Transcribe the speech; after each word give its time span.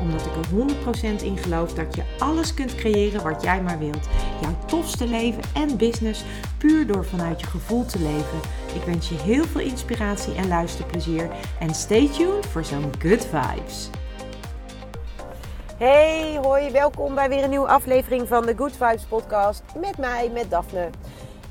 Omdat 0.00 0.26
ik 0.26 0.32
er 0.36 1.18
100% 1.20 1.22
in 1.22 1.36
geloof 1.36 1.74
dat 1.74 1.94
je 1.94 2.02
alles 2.18 2.54
kunt 2.54 2.74
creëren 2.74 3.22
wat 3.22 3.42
jij 3.42 3.62
maar 3.62 3.78
wilt. 3.78 4.08
Jouw 4.40 4.56
tofste 4.66 5.06
leven 5.06 5.42
en 5.54 5.76
business 5.76 6.24
puur 6.58 6.86
door 6.86 7.04
vanuit 7.04 7.40
je 7.40 7.46
gevoel 7.46 7.84
te 7.84 7.98
leven. 7.98 8.38
Ik 8.74 8.82
wens 8.82 9.08
je 9.08 9.14
heel 9.14 9.44
veel 9.44 9.60
inspiratie 9.60 10.34
en 10.34 10.48
luisterplezier. 10.48 11.30
En 11.58 11.74
stay 11.74 12.08
tuned 12.08 12.46
voor 12.46 12.64
zo'n 12.64 12.92
good 12.98 13.26
vibes. 13.26 13.90
Hey, 15.76 16.38
hoi, 16.42 16.70
welkom 16.70 17.14
bij 17.14 17.28
weer 17.28 17.44
een 17.44 17.50
nieuwe 17.50 17.68
aflevering 17.68 18.28
van 18.28 18.46
de 18.46 18.54
Good 18.56 18.72
Vibes 18.72 19.04
podcast 19.04 19.62
met 19.80 19.98
mij, 19.98 20.30
met 20.32 20.50
Daphne. 20.50 20.90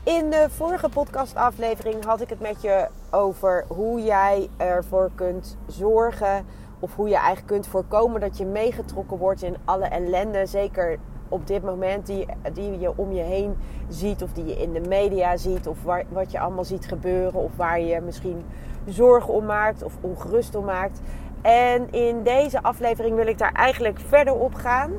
In 0.03 0.29
de 0.29 0.47
vorige 0.49 0.89
podcastaflevering 0.89 2.05
had 2.05 2.21
ik 2.21 2.29
het 2.29 2.39
met 2.39 2.61
je 2.61 2.87
over 3.11 3.65
hoe 3.67 4.01
jij 4.01 4.49
ervoor 4.57 5.11
kunt 5.15 5.57
zorgen 5.67 6.45
of 6.79 6.95
hoe 6.95 7.09
je 7.09 7.15
eigenlijk 7.15 7.47
kunt 7.47 7.67
voorkomen 7.67 8.21
dat 8.21 8.37
je 8.37 8.45
meegetrokken 8.45 9.17
wordt 9.17 9.43
in 9.43 9.55
alle 9.65 9.85
ellende, 9.85 10.45
zeker 10.45 10.97
op 11.29 11.47
dit 11.47 11.63
moment 11.63 12.05
die, 12.05 12.25
die 12.53 12.79
je 12.79 12.97
om 12.97 13.11
je 13.11 13.21
heen 13.21 13.57
ziet 13.87 14.23
of 14.23 14.33
die 14.33 14.45
je 14.45 14.61
in 14.61 14.73
de 14.73 14.81
media 14.87 15.37
ziet 15.37 15.67
of 15.67 15.77
wat 16.09 16.31
je 16.31 16.39
allemaal 16.39 16.65
ziet 16.65 16.87
gebeuren 16.87 17.39
of 17.39 17.51
waar 17.55 17.79
je 17.79 18.01
misschien 18.01 18.45
zorgen 18.85 19.33
om 19.33 19.45
maakt 19.45 19.83
of 19.83 19.97
ongerust 20.01 20.55
om 20.55 20.65
maakt. 20.65 21.01
En 21.41 21.91
in 21.91 22.23
deze 22.23 22.61
aflevering 22.61 23.15
wil 23.15 23.27
ik 23.27 23.37
daar 23.37 23.53
eigenlijk 23.53 23.99
verder 23.99 24.33
op 24.33 24.53
gaan 24.53 24.91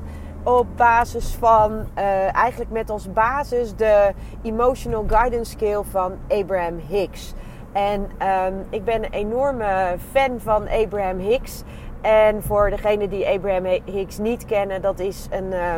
op 0.43 0.67
basis 0.77 1.35
van, 1.35 1.73
uh, 1.73 2.35
eigenlijk 2.35 2.71
met 2.71 2.91
als 2.91 3.13
basis 3.13 3.77
de 3.77 4.13
Emotional 4.43 5.05
Guidance 5.07 5.51
Scale 5.51 5.85
van 5.85 6.13
Abraham 6.29 6.79
Hicks. 6.89 7.35
En 7.73 8.01
um, 8.01 8.67
ik 8.71 8.85
ben 8.85 9.05
een 9.05 9.13
enorme 9.13 9.97
fan 10.13 10.41
van 10.41 10.69
Abraham 10.69 11.19
Hicks. 11.19 11.63
En 12.01 12.43
voor 12.43 12.71
degenen 12.71 13.11
die 13.11 13.29
Abraham 13.29 13.81
Hicks 13.85 14.19
niet 14.19 14.45
kennen, 14.45 14.83
dat 14.83 14.99
is 14.99 15.27
een. 15.31 15.53
Uh, 15.53 15.75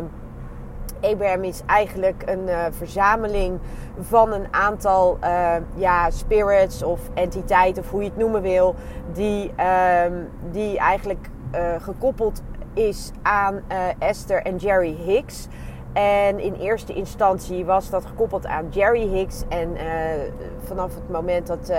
Abraham 1.00 1.44
is 1.44 1.62
eigenlijk 1.66 2.22
een 2.26 2.48
uh, 2.48 2.64
verzameling 2.70 3.58
van 4.00 4.32
een 4.32 4.46
aantal 4.50 5.18
uh, 5.24 5.54
ja, 5.74 6.10
spirits 6.10 6.82
of 6.82 7.00
entiteiten, 7.14 7.82
of 7.82 7.90
hoe 7.90 8.02
je 8.02 8.08
het 8.08 8.18
noemen 8.18 8.42
wil, 8.42 8.74
die, 9.12 9.50
die 10.50 10.78
eigenlijk 10.78 11.28
gekoppeld 11.78 12.42
is 12.74 13.10
aan 13.22 13.60
Esther 13.98 14.42
en 14.42 14.56
Jerry 14.56 14.96
Hicks. 15.04 15.48
En 15.92 16.40
in 16.40 16.54
eerste 16.54 16.92
instantie 16.92 17.64
was 17.64 17.90
dat 17.90 18.06
gekoppeld 18.06 18.46
aan 18.46 18.68
Jerry 18.70 19.08
Hicks. 19.08 19.42
En 19.48 19.76
vanaf 20.64 20.94
het 20.94 21.10
moment 21.10 21.46
dat, 21.46 21.72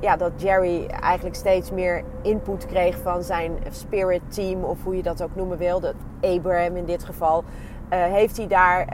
ja, 0.00 0.16
dat 0.16 0.32
Jerry 0.36 0.86
eigenlijk 0.86 1.36
steeds 1.36 1.70
meer 1.70 2.04
input 2.22 2.66
kreeg 2.66 2.98
van 2.98 3.22
zijn 3.22 3.58
spirit 3.70 4.20
team, 4.28 4.64
of 4.64 4.84
hoe 4.84 4.96
je 4.96 5.02
dat 5.02 5.22
ook 5.22 5.34
noemen 5.34 5.58
wil, 5.58 5.80
dat 5.80 5.94
Abraham 6.20 6.76
in 6.76 6.84
dit 6.84 7.04
geval, 7.04 7.44
uh, 7.92 8.02
heeft 8.02 8.36
hij 8.36 8.46
daar, 8.46 8.86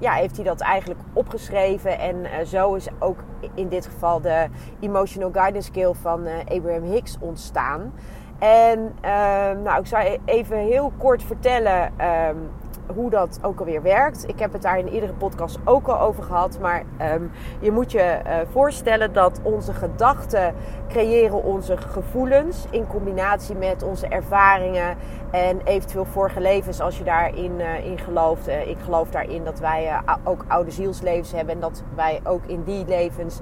ja, 0.00 0.12
heeft 0.12 0.36
hij 0.36 0.44
dat 0.44 0.60
eigenlijk 0.60 1.00
opgeschreven. 1.12 1.98
En 1.98 2.46
zo 2.46 2.74
is 2.74 2.88
ook 2.98 3.18
in 3.54 3.68
dit 3.68 3.86
geval 3.86 4.20
de 4.20 4.46
Emotional 4.80 5.30
Guidance 5.32 5.68
Skill 5.68 5.92
van 5.92 6.26
Abraham 6.48 6.82
Hicks 6.82 7.16
ontstaan. 7.20 7.92
En 8.38 8.94
ehm, 9.00 9.62
nou, 9.62 9.80
ik 9.80 9.86
zou 9.86 10.04
e-, 10.04 10.18
even 10.24 10.58
heel 10.58 10.92
kort 10.98 11.22
vertellen 11.22 11.92
um, 12.28 12.50
hoe 12.94 13.10
dat 13.10 13.38
ook 13.42 13.58
alweer 13.58 13.82
werkt. 13.82 14.28
Ik 14.28 14.38
heb 14.38 14.52
het 14.52 14.62
daar 14.62 14.78
in 14.78 14.88
iedere 14.88 15.12
podcast 15.12 15.58
ook 15.64 15.86
al 15.86 16.00
over 16.00 16.22
gehad. 16.22 16.58
Maar 16.60 16.82
um, 17.14 17.30
je 17.60 17.70
moet 17.70 17.92
je 17.92 18.18
uh, 18.26 18.34
voorstellen 18.50 19.12
dat 19.12 19.40
onze 19.42 19.72
gedachten 19.72 20.54
creëren 20.88 21.44
onze 21.44 21.76
gevoelens. 21.76 22.66
In 22.70 22.86
combinatie 22.86 23.54
met 23.54 23.82
onze 23.82 24.06
ervaringen 24.06 24.96
en 25.30 25.60
eventueel 25.64 26.04
vorige 26.04 26.40
levens 26.40 26.80
als 26.80 26.98
je 26.98 27.04
daarin 27.04 27.52
uh, 27.58 27.84
in 27.84 27.98
gelooft. 27.98 28.48
Uh, 28.48 28.68
ik 28.68 28.78
geloof 28.78 29.10
daarin 29.10 29.44
dat 29.44 29.58
wij 29.60 30.00
ook 30.24 30.44
oude 30.48 30.70
zielslevens 30.70 31.32
hebben. 31.32 31.54
En 31.54 31.60
dat 31.60 31.82
wij 31.94 32.20
ook 32.24 32.46
in 32.46 32.62
die 32.64 32.84
levens 32.86 33.40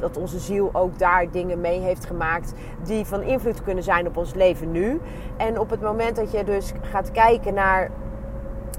dat 0.00 0.16
onze 0.16 0.38
ziel 0.38 0.70
ook 0.72 0.98
daar 0.98 1.30
dingen 1.30 1.60
mee 1.60 1.80
heeft 1.80 2.04
gemaakt 2.04 2.52
die 2.82 3.04
van 3.04 3.22
invloed 3.22 3.62
kunnen 3.62 3.84
zijn 3.84 4.06
op 4.06 4.16
ons 4.16 4.34
leven 4.34 4.70
nu. 4.70 5.00
En 5.36 5.58
op 5.58 5.70
het 5.70 5.80
moment 5.80 6.16
dat 6.16 6.32
je 6.32 6.44
dus 6.44 6.72
gaat 6.82 7.10
kijken 7.10 7.54
naar 7.54 7.90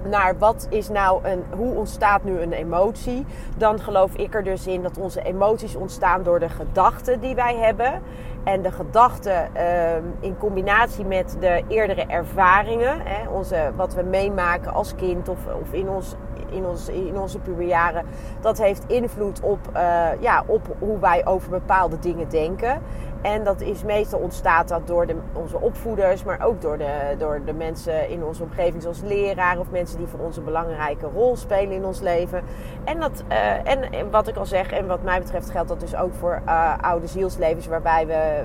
naar 0.03 0.37
wat 0.37 0.67
is 0.69 0.89
nou 0.89 1.25
een, 1.25 1.43
hoe 1.55 1.73
ontstaat 1.73 2.23
nu 2.23 2.39
een 2.39 2.53
emotie, 2.53 3.25
dan 3.57 3.79
geloof 3.79 4.15
ik 4.15 4.35
er 4.35 4.43
dus 4.43 4.67
in 4.67 4.81
dat 4.81 4.97
onze 4.97 5.21
emoties 5.21 5.75
ontstaan 5.75 6.23
door 6.23 6.39
de 6.39 6.49
gedachten 6.49 7.19
die 7.19 7.35
wij 7.35 7.55
hebben. 7.55 8.01
En 8.47 8.61
de 8.61 8.71
gedachten 8.71 9.49
uh, 9.55 9.95
in 10.19 10.37
combinatie 10.37 11.05
met 11.05 11.37
de 11.39 11.63
eerdere 11.67 12.05
ervaringen, 12.05 13.01
hè, 13.03 13.29
onze, 13.29 13.71
wat 13.75 13.93
we 13.93 14.03
meemaken 14.03 14.73
als 14.73 14.95
kind 14.95 15.29
of, 15.29 15.37
of 15.61 15.71
in, 15.71 15.89
ons, 15.89 16.15
in, 16.49 16.65
ons, 16.65 16.89
in 16.89 17.19
onze 17.19 17.39
puberjaren, 17.39 18.05
dat 18.41 18.57
heeft 18.57 18.83
invloed 18.87 19.41
op, 19.41 19.59
uh, 19.73 19.81
ja, 20.19 20.43
op 20.45 20.75
hoe 20.79 20.99
wij 20.99 21.25
over 21.25 21.49
bepaalde 21.49 21.99
dingen 21.99 22.29
denken. 22.29 22.81
En 23.21 23.43
dat 23.43 23.61
is 23.61 23.83
meestal 23.83 24.19
ontstaat 24.19 24.67
dat 24.67 24.87
door 24.87 25.07
de, 25.07 25.15
onze 25.33 25.61
opvoeders, 25.61 26.23
maar 26.23 26.45
ook 26.45 26.61
door 26.61 26.77
de, 26.77 27.15
door 27.17 27.41
de 27.45 27.53
mensen 27.53 28.09
in 28.09 28.23
onze 28.23 28.43
omgeving, 28.43 28.81
zoals 28.81 29.01
leraar 29.01 29.59
of 29.59 29.71
mensen 29.71 29.97
die 29.97 30.07
voor 30.07 30.19
ons 30.19 30.37
een 30.37 30.43
belangrijke 30.43 31.05
rol 31.13 31.35
spelen 31.35 31.71
in 31.75 31.85
ons 31.85 31.99
leven. 31.99 32.41
En, 32.83 32.99
dat, 32.99 33.23
uh, 33.31 33.71
en, 33.71 34.11
wat 34.11 34.27
ik 34.27 34.35
al 34.35 34.45
zeg, 34.45 34.71
en 34.71 34.87
wat 34.87 35.03
mij 35.03 35.19
betreft 35.19 35.49
geldt 35.49 35.69
dat 35.69 35.79
dus 35.79 35.95
ook 35.95 36.13
voor 36.13 36.41
uh, 36.45 36.73
oude 36.81 37.07
zielslevens, 37.07 37.67
waarbij, 37.67 38.07
we, 38.07 38.36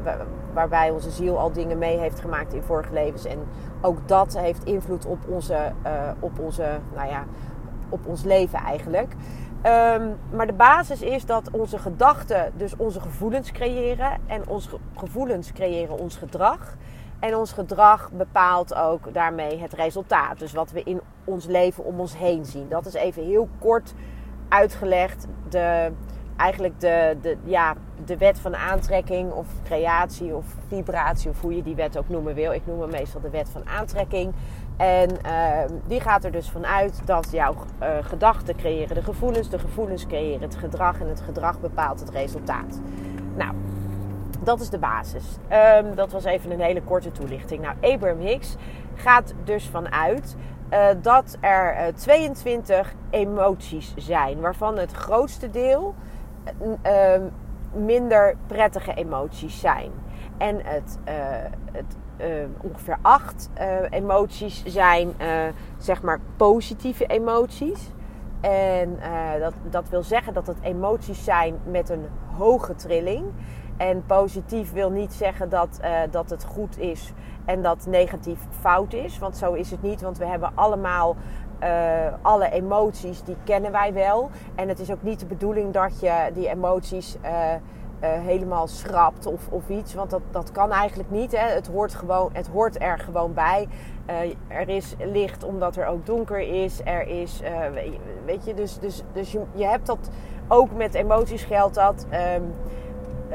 waarbij 0.52 0.90
onze 0.90 1.10
ziel 1.10 1.38
al 1.38 1.52
dingen 1.52 1.78
mee 1.78 1.98
heeft 1.98 2.20
gemaakt 2.20 2.52
in 2.52 2.62
vorige 2.62 2.92
levens. 2.92 3.24
En 3.24 3.38
ook 3.80 4.08
dat 4.08 4.38
heeft 4.38 4.64
invloed 4.64 5.06
op 5.06 5.18
onze, 5.28 5.72
uh, 5.86 5.90
op 6.20 6.38
onze 6.38 6.78
nou 6.94 7.08
ja, 7.08 7.24
op 7.88 8.06
ons 8.06 8.22
leven 8.22 8.58
eigenlijk. 8.58 9.14
Um, 9.66 10.16
maar 10.30 10.46
de 10.46 10.52
basis 10.52 11.02
is 11.02 11.26
dat 11.26 11.50
onze 11.50 11.78
gedachten 11.78 12.52
dus 12.56 12.76
onze 12.76 13.00
gevoelens 13.00 13.52
creëren. 13.52 14.10
En 14.26 14.48
onze 14.48 14.68
gevoelens 14.96 15.52
creëren 15.52 15.98
ons 15.98 16.16
gedrag. 16.16 16.76
En 17.18 17.36
ons 17.36 17.52
gedrag 17.52 18.10
bepaalt 18.12 18.74
ook 18.74 19.14
daarmee 19.14 19.58
het 19.58 19.72
resultaat. 19.72 20.38
Dus 20.38 20.52
wat 20.52 20.70
we 20.70 20.82
in 20.82 21.00
ons 21.24 21.46
leven 21.46 21.84
om 21.84 22.00
ons 22.00 22.16
heen 22.16 22.44
zien. 22.44 22.68
Dat 22.68 22.86
is 22.86 22.94
even 22.94 23.24
heel 23.24 23.48
kort 23.58 23.94
uitgelegd. 24.48 25.26
De, 25.48 25.92
eigenlijk 26.36 26.80
de, 26.80 27.16
de, 27.20 27.36
ja, 27.44 27.74
de 28.04 28.16
wet 28.16 28.40
van 28.40 28.56
aantrekking 28.56 29.32
of 29.32 29.46
creatie 29.64 30.34
of 30.36 30.44
vibratie. 30.68 31.30
Of 31.30 31.40
hoe 31.40 31.56
je 31.56 31.62
die 31.62 31.74
wet 31.74 31.98
ook 31.98 32.08
noemen 32.08 32.34
wil. 32.34 32.52
Ik 32.52 32.66
noem 32.66 32.80
hem 32.80 32.90
meestal 32.90 33.20
de 33.20 33.30
wet 33.30 33.48
van 33.48 33.68
aantrekking. 33.68 34.32
En 34.76 35.10
uh, 35.26 35.58
die 35.86 36.00
gaat 36.00 36.24
er 36.24 36.32
dus 36.32 36.50
vanuit 36.50 37.00
dat 37.04 37.28
jouw 37.30 37.54
uh, 37.82 37.88
gedachten 38.00 38.56
creëren 38.56 38.94
de 38.94 39.02
gevoelens, 39.02 39.48
de 39.48 39.58
gevoelens 39.58 40.06
creëren 40.06 40.40
het 40.40 40.56
gedrag 40.56 41.00
en 41.00 41.08
het 41.08 41.20
gedrag 41.20 41.60
bepaalt 41.60 42.00
het 42.00 42.10
resultaat. 42.10 42.80
Nou, 43.36 43.54
dat 44.40 44.60
is 44.60 44.70
de 44.70 44.78
basis. 44.78 45.24
Um, 45.78 45.94
dat 45.94 46.12
was 46.12 46.24
even 46.24 46.50
een 46.50 46.60
hele 46.60 46.82
korte 46.82 47.12
toelichting. 47.12 47.62
Nou, 47.62 47.74
Abraham 47.80 48.20
Hicks 48.20 48.56
gaat 48.94 49.34
dus 49.44 49.68
vanuit 49.68 50.36
uh, 50.70 50.86
dat 51.02 51.36
er 51.40 51.94
22 51.94 52.94
emoties 53.10 53.94
zijn, 53.96 54.40
waarvan 54.40 54.78
het 54.78 54.92
grootste 54.92 55.50
deel 55.50 55.94
minder 57.72 58.36
prettige 58.46 58.94
emoties 58.94 59.60
zijn. 59.60 59.90
En 60.38 60.60
het, 60.64 60.98
het 61.72 61.96
uh, 62.20 62.26
ongeveer 62.60 62.98
acht 63.02 63.50
uh, 63.60 63.66
emoties 63.90 64.62
zijn 64.64 65.14
uh, 65.20 65.26
zeg 65.78 66.02
maar 66.02 66.20
positieve 66.36 67.06
emoties. 67.06 67.90
En 68.40 68.98
dat, 69.40 69.54
dat 69.70 69.88
wil 69.88 70.02
zeggen 70.02 70.34
dat 70.34 70.46
het 70.46 70.56
emoties 70.62 71.24
zijn 71.24 71.58
met 71.64 71.88
een 71.88 72.04
hoge 72.36 72.74
trilling. 72.74 73.24
En 73.76 74.06
positief 74.06 74.72
wil 74.72 74.90
niet 74.90 75.12
zeggen 75.12 75.48
dat, 75.48 75.80
dat 76.10 76.30
het 76.30 76.44
goed 76.44 76.78
is 76.78 77.12
en 77.44 77.62
dat 77.62 77.86
negatief 77.86 78.38
fout 78.60 78.92
is. 78.92 79.18
Want 79.18 79.36
zo 79.36 79.52
is 79.52 79.70
het 79.70 79.82
niet, 79.82 80.00
want 80.00 80.18
we 80.18 80.26
hebben 80.26 80.52
allemaal 80.54 81.16
alle 82.22 82.50
emoties, 82.50 83.22
die 83.22 83.36
kennen 83.44 83.72
wij 83.72 83.92
wel. 83.92 84.30
En 84.54 84.68
het 84.68 84.78
is 84.78 84.90
ook 84.90 85.02
niet 85.02 85.20
de 85.20 85.26
bedoeling 85.26 85.72
dat 85.72 86.00
je 86.00 86.30
die 86.34 86.48
emoties 86.48 87.16
uh, 87.24 88.08
helemaal 88.08 88.66
schrapt 88.66 89.26
of, 89.26 89.48
of 89.48 89.68
iets. 89.68 89.94
Want 89.94 90.10
dat, 90.10 90.22
dat 90.30 90.52
kan 90.52 90.70
eigenlijk 90.72 91.10
niet. 91.10 91.32
Hè. 91.32 91.48
Het, 91.48 91.66
hoort 91.66 91.94
gewoon, 91.94 92.30
het 92.32 92.48
hoort 92.48 92.82
er 92.82 92.98
gewoon 92.98 93.34
bij. 93.34 93.68
Er 94.48 94.68
is 94.68 94.94
licht 94.98 95.44
omdat 95.44 95.76
er 95.76 95.86
ook 95.86 96.06
donker 96.06 96.64
is. 96.64 96.80
Er 96.84 97.06
is, 97.06 97.40
weet 98.24 98.44
je, 98.44 98.54
dus, 98.54 98.78
dus, 98.78 99.02
dus 99.12 99.32
je, 99.32 99.42
je 99.54 99.64
hebt 99.64 99.86
dat 99.86 100.10
ook 100.48 100.72
met 100.72 100.94
emoties 100.94 101.44
geldt 101.44 101.74
dat. 101.74 102.06
Ehm, 102.10 102.42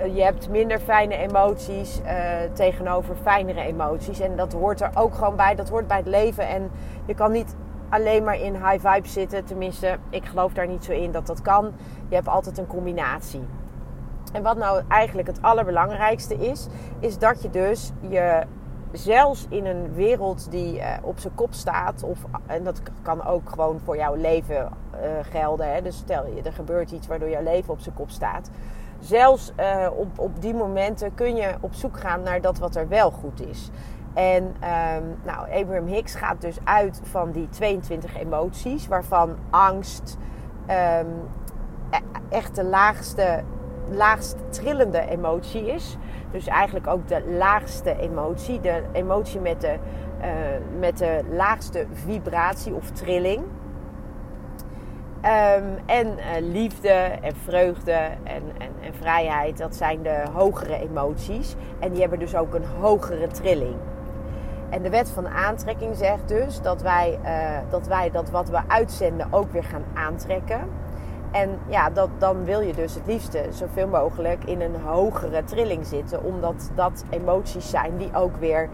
je 0.05 0.21
hebt 0.21 0.49
minder 0.49 0.79
fijne 0.79 1.15
emoties 1.15 2.01
uh, 2.03 2.11
tegenover 2.53 3.15
fijnere 3.15 3.61
emoties. 3.61 4.19
En 4.19 4.35
dat 4.35 4.53
hoort 4.53 4.81
er 4.81 4.91
ook 4.93 5.15
gewoon 5.15 5.35
bij. 5.35 5.55
Dat 5.55 5.69
hoort 5.69 5.87
bij 5.87 5.97
het 5.97 6.07
leven. 6.07 6.47
En 6.47 6.71
je 7.05 7.13
kan 7.13 7.31
niet 7.31 7.55
alleen 7.89 8.23
maar 8.23 8.39
in 8.39 8.53
high 8.53 8.87
vibes 8.87 9.13
zitten. 9.13 9.45
Tenminste, 9.45 9.97
ik 10.09 10.25
geloof 10.25 10.53
daar 10.53 10.67
niet 10.67 10.83
zo 10.83 10.91
in 10.91 11.11
dat 11.11 11.27
dat 11.27 11.41
kan. 11.41 11.73
Je 12.09 12.15
hebt 12.15 12.27
altijd 12.27 12.57
een 12.57 12.67
combinatie. 12.67 13.43
En 14.33 14.43
wat 14.43 14.57
nou 14.57 14.81
eigenlijk 14.87 15.27
het 15.27 15.41
allerbelangrijkste 15.41 16.35
is, 16.35 16.67
is 16.99 17.17
dat 17.17 17.41
je 17.41 17.49
dus 17.49 17.91
je 18.09 18.43
zelfs 18.91 19.45
in 19.49 19.65
een 19.65 19.93
wereld 19.93 20.51
die 20.51 20.77
uh, 20.77 20.85
op 21.01 21.19
zijn 21.19 21.35
kop 21.35 21.53
staat, 21.53 22.03
of, 22.03 22.19
en 22.45 22.63
dat 22.63 22.81
kan 23.01 23.25
ook 23.25 23.49
gewoon 23.49 23.79
voor 23.83 23.97
jouw 23.97 24.15
leven 24.15 24.69
gelden. 25.29 25.73
Hè? 25.73 25.81
Dus 25.81 25.97
stel 25.97 26.25
je, 26.27 26.41
er 26.41 26.53
gebeurt 26.53 26.91
iets 26.91 27.07
waardoor 27.07 27.29
jouw 27.29 27.43
leven 27.43 27.73
op 27.73 27.79
zijn 27.79 27.95
kop 27.95 28.09
staat. 28.09 28.49
Zelfs 28.99 29.51
uh, 29.59 29.87
op, 29.95 30.19
op 30.19 30.41
die 30.41 30.53
momenten 30.53 31.13
kun 31.13 31.35
je 31.35 31.55
op 31.61 31.73
zoek 31.73 31.99
gaan 31.99 32.21
naar 32.21 32.41
dat 32.41 32.57
wat 32.57 32.75
er 32.75 32.87
wel 32.87 33.11
goed 33.11 33.47
is. 33.47 33.69
En 34.13 34.43
um, 34.43 35.15
nou, 35.23 35.51
Abraham 35.51 35.87
Hicks 35.87 36.15
gaat 36.15 36.41
dus 36.41 36.57
uit 36.63 37.01
van 37.03 37.31
die 37.31 37.49
22 37.49 38.17
emoties, 38.17 38.87
waarvan 38.87 39.35
angst 39.49 40.17
um, 40.69 41.07
echt 42.29 42.55
de 42.55 42.63
laagste, 42.63 43.43
laagst 43.89 44.35
trillende 44.49 45.07
emotie 45.09 45.67
is. 45.67 45.97
Dus 46.31 46.47
eigenlijk 46.47 46.87
ook 46.87 47.07
de 47.07 47.23
laagste 47.37 47.99
emotie, 47.99 48.59
de 48.59 48.83
emotie 48.91 49.39
met 49.39 49.61
de, 49.61 49.75
uh, 50.21 50.27
met 50.79 50.97
de 50.97 51.21
laagste 51.31 51.85
vibratie 51.91 52.73
of 52.73 52.91
trilling. 52.91 53.43
Um, 55.17 55.77
en 55.85 56.07
uh, 56.07 56.51
liefde 56.51 56.89
en 57.21 57.35
vreugde 57.35 57.91
en, 57.91 58.43
en, 58.57 58.71
en, 58.81 58.93
vrijheid, 58.93 59.57
dat 59.57 59.75
zijn 59.75 60.01
de 60.01 60.23
hogere 60.33 60.79
emoties. 60.79 61.55
En 61.79 61.91
die 61.91 61.99
hebben 61.99 62.19
dus 62.19 62.35
ook 62.35 62.53
een 62.53 62.65
hogere 62.79 63.27
trilling. 63.27 63.75
En 64.69 64.81
de 64.81 64.89
wet 64.89 65.09
van 65.09 65.27
aantrekking 65.27 65.95
zegt 65.95 66.27
dus 66.27 66.61
dat 66.61 66.81
wij, 66.81 67.19
uh, 67.23 67.71
dat 67.71 67.87
wij 67.87 68.11
dat 68.11 68.29
wat 68.29 68.49
we 68.49 68.59
uitzenden 68.67 69.27
ook 69.31 69.51
weer 69.51 69.63
gaan 69.63 69.83
aantrekken. 69.93 70.59
En 71.31 71.59
ja, 71.67 71.89
dat, 71.89 72.09
dan 72.17 72.43
wil 72.43 72.59
je 72.59 72.73
dus 72.73 72.95
het 72.95 73.05
liefste 73.05 73.45
zoveel 73.49 73.87
mogelijk 73.87 74.43
in 74.43 74.61
een 74.61 74.75
hogere 74.75 75.43
trilling 75.43 75.85
zitten. 75.85 76.23
Omdat 76.23 76.71
dat 76.75 77.03
emoties 77.09 77.69
zijn 77.69 77.97
die 77.97 78.09
ook 78.13 78.35
weer 78.35 78.69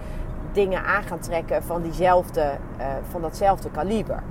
dingen 0.51 0.83
aan 0.83 1.03
gaan 1.03 1.19
trekken 1.19 1.63
van, 1.63 1.81
diezelfde, 1.81 2.51
uh, 2.79 2.85
van 3.09 3.21
datzelfde 3.21 3.71
kaliber. 3.71 4.23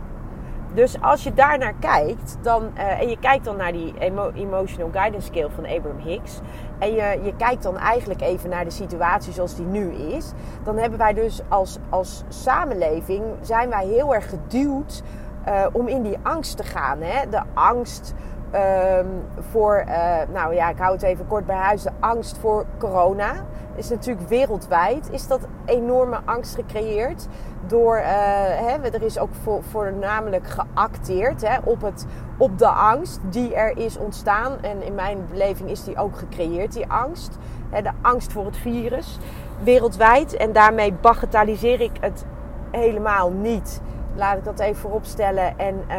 Dus 0.74 1.00
als 1.00 1.22
je 1.22 1.34
daar 1.34 1.58
naar 1.58 1.74
kijkt, 1.80 2.36
dan, 2.42 2.70
uh, 2.76 3.00
en 3.00 3.08
je 3.08 3.18
kijkt 3.18 3.44
dan 3.44 3.56
naar 3.56 3.72
die 3.72 3.94
emo 3.98 4.30
Emotional 4.30 4.90
Guidance 4.92 5.26
Scale 5.26 5.50
van 5.50 5.66
Abraham 5.66 5.98
Hicks. 5.98 6.40
En 6.78 6.92
je, 6.92 7.20
je 7.22 7.36
kijkt 7.36 7.62
dan 7.62 7.78
eigenlijk 7.78 8.20
even 8.20 8.50
naar 8.50 8.64
de 8.64 8.70
situatie 8.70 9.32
zoals 9.32 9.56
die 9.56 9.66
nu 9.66 9.92
is. 9.92 10.32
Dan 10.62 10.78
hebben 10.78 10.98
wij 10.98 11.12
dus 11.12 11.40
als, 11.48 11.78
als 11.90 12.24
samenleving, 12.28 13.22
zijn 13.40 13.68
wij 13.68 13.86
heel 13.86 14.14
erg 14.14 14.28
geduwd 14.28 15.02
uh, 15.48 15.66
om 15.72 15.88
in 15.88 16.02
die 16.02 16.18
angst 16.22 16.56
te 16.56 16.64
gaan. 16.64 16.98
Hè? 17.00 17.28
De 17.28 17.42
angst 17.54 18.14
um, 18.54 19.22
voor, 19.50 19.84
uh, 19.88 19.94
nou 20.32 20.54
ja, 20.54 20.68
ik 20.68 20.78
hou 20.78 20.92
het 20.92 21.02
even 21.02 21.26
kort 21.26 21.46
bij 21.46 21.56
huis. 21.56 21.82
De 21.82 21.90
angst 22.00 22.38
voor 22.38 22.64
corona 22.78 23.32
is 23.74 23.88
natuurlijk 23.88 24.28
wereldwijd. 24.28 25.08
Is 25.10 25.26
dat 25.26 25.40
enorme 25.64 26.20
angst 26.24 26.54
gecreëerd 26.54 27.26
door, 27.72 27.96
uh, 27.96 28.04
hè, 28.04 28.90
er 28.92 29.02
is 29.02 29.18
ook 29.18 29.34
voor, 29.42 29.62
voornamelijk 29.62 30.46
geacteerd 30.46 31.48
hè, 31.48 31.56
op, 31.64 31.82
het, 31.82 32.06
op 32.38 32.58
de 32.58 32.68
angst 32.68 33.20
die 33.30 33.54
er 33.54 33.76
is 33.76 33.96
ontstaan. 33.96 34.62
En 34.62 34.82
in 34.82 34.94
mijn 34.94 35.26
beleving 35.30 35.70
is 35.70 35.84
die 35.84 35.98
ook 35.98 36.16
gecreëerd, 36.16 36.72
die 36.72 36.86
angst. 36.86 37.38
Hè, 37.70 37.82
de 37.82 37.90
angst 38.00 38.32
voor 38.32 38.44
het 38.44 38.56
virus 38.56 39.18
wereldwijd. 39.62 40.36
En 40.36 40.52
daarmee 40.52 40.92
bagatelliseer 40.92 41.80
ik 41.80 41.96
het 42.00 42.24
helemaal 42.70 43.30
niet. 43.30 43.80
Laat 44.14 44.36
ik 44.36 44.44
dat 44.44 44.60
even 44.60 44.76
vooropstellen. 44.76 45.58
En 45.58 45.84
uh, 45.88 45.96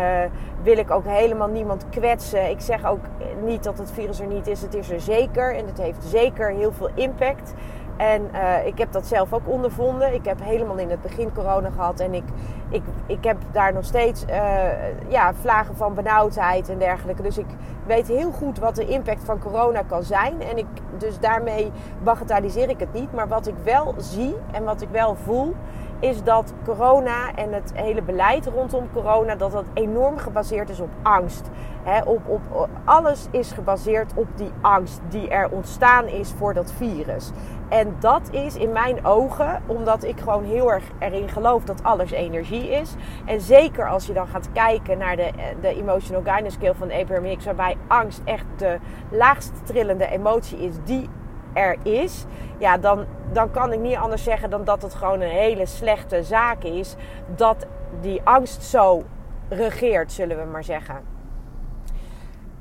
wil 0.64 0.78
ik 0.78 0.92
ook 0.92 1.06
helemaal 1.06 1.48
niemand 1.48 1.86
kwetsen. 1.90 2.50
Ik 2.50 2.62
zeg 2.62 2.86
ook 2.86 3.02
niet 3.44 3.64
dat 3.64 3.78
het 3.78 3.92
virus 3.92 4.20
er 4.20 4.28
niet 4.28 4.48
is. 4.48 4.62
Het 4.62 4.74
is 4.74 4.90
er 4.90 5.02
zeker. 5.02 5.56
En 5.56 5.66
het 5.66 5.78
heeft 5.78 6.04
zeker 6.04 6.50
heel 6.50 6.72
veel 6.72 6.90
impact. 6.94 7.54
En 7.98 8.30
uh, 8.34 8.66
ik 8.66 8.78
heb 8.78 8.92
dat 8.92 9.08
zelf 9.08 9.34
ook 9.34 9.50
ondervonden. 9.50 10.14
Ik 10.14 10.26
heb 10.26 10.44
helemaal 10.44 10.78
in 10.78 10.90
het 10.90 11.02
begin 11.02 11.34
corona 11.34 11.70
gehad. 11.70 12.00
En 12.00 12.14
ik, 12.14 12.24
ik, 12.70 12.84
ik 13.06 13.24
heb 13.24 13.38
daar 13.52 13.74
nog 13.74 13.86
steeds 13.86 14.26
uh, 14.30 15.08
ja, 15.08 15.34
vlagen 15.34 15.76
van 15.76 15.94
benauwdheid 15.94 16.70
en 16.70 16.78
dergelijke. 16.78 17.22
Dus 17.22 17.38
ik 17.38 17.46
weet 17.86 18.08
heel 18.08 18.32
goed 18.32 18.60
wat 18.60 18.76
de 18.76 18.86
impact 18.86 19.24
van 19.24 19.40
corona 19.40 19.82
kan 19.82 20.04
zijn. 20.04 20.42
En 20.42 20.58
ik, 20.58 20.66
dus 20.98 21.20
daarmee 21.20 21.72
bagatelliseer 22.04 22.70
ik 22.70 22.80
het 22.80 22.94
niet. 22.94 23.14
Maar 23.14 23.28
wat 23.28 23.48
ik 23.48 23.56
wel 23.64 23.94
zie 23.98 24.36
en 24.52 24.64
wat 24.64 24.82
ik 24.82 24.90
wel 24.92 25.16
voel 25.16 25.56
is 26.04 26.24
dat 26.24 26.54
corona 26.66 27.36
en 27.36 27.54
het 27.54 27.72
hele 27.76 28.02
beleid 28.02 28.46
rondom 28.46 28.92
corona, 28.94 29.36
dat 29.36 29.52
dat 29.52 29.66
enorm 29.74 30.18
gebaseerd 30.18 30.70
is 30.70 30.80
op 30.80 30.90
angst. 31.02 31.50
He, 31.84 32.02
op, 32.02 32.20
op, 32.28 32.70
alles 32.86 33.28
is 33.32 33.52
gebaseerd 33.52 34.12
op 34.16 34.28
die 34.36 34.52
angst 34.62 35.02
die 35.10 35.30
er 35.30 35.50
ontstaan 35.50 36.08
is 36.08 36.32
voor 36.38 36.54
dat 36.54 36.72
virus. 36.72 37.32
En 37.70 37.96
dat 38.00 38.30
is 38.32 38.56
in 38.56 38.72
mijn 38.72 39.06
ogen, 39.06 39.62
omdat 39.66 40.04
ik 40.04 40.20
gewoon 40.20 40.44
heel 40.44 40.72
erg 40.72 40.84
erin 41.00 41.30
geloof 41.30 41.64
dat 41.64 41.84
alles 41.84 42.12
energie 42.12 42.70
is. 42.70 42.96
En 43.26 43.42
zeker 43.42 43.90
als 43.90 44.06
je 44.06 44.14
dan 44.14 44.28
gaat 44.28 44.52
kijken 44.52 44.98
naar 44.98 45.16
de, 45.16 45.30
de 45.62 45.68
Emotional 45.68 46.24
Guidance 46.24 46.58
Scale 46.58 46.76
van 46.76 46.92
Abraham 46.92 47.26
Hicks, 47.26 47.46
waarbij 47.46 47.78
angst 47.88 48.22
echt 48.24 48.46
de 48.58 48.78
laagst 49.10 49.52
trillende 49.64 50.08
emotie 50.08 50.58
is 50.58 50.76
die 50.84 51.10
er 51.54 51.78
is, 51.84 52.26
ja, 52.58 52.78
dan, 52.78 53.06
dan 53.32 53.52
kan 53.52 53.74
ik 53.74 53.80
niet 53.80 53.96
anders 53.96 54.24
zeggen 54.24 54.50
dan 54.50 54.64
dat 54.64 54.82
het 54.82 54.94
gewoon 54.94 55.22
een 55.22 55.30
hele 55.30 55.66
slechte 55.66 56.24
zaak 56.24 56.64
is 56.64 56.96
dat 57.36 57.66
die 58.02 58.22
angst 58.24 58.64
zo 58.64 59.04
regeert, 59.50 60.12
zullen 60.12 60.38
we 60.38 60.46
maar 60.46 60.64
zeggen. 60.64 61.12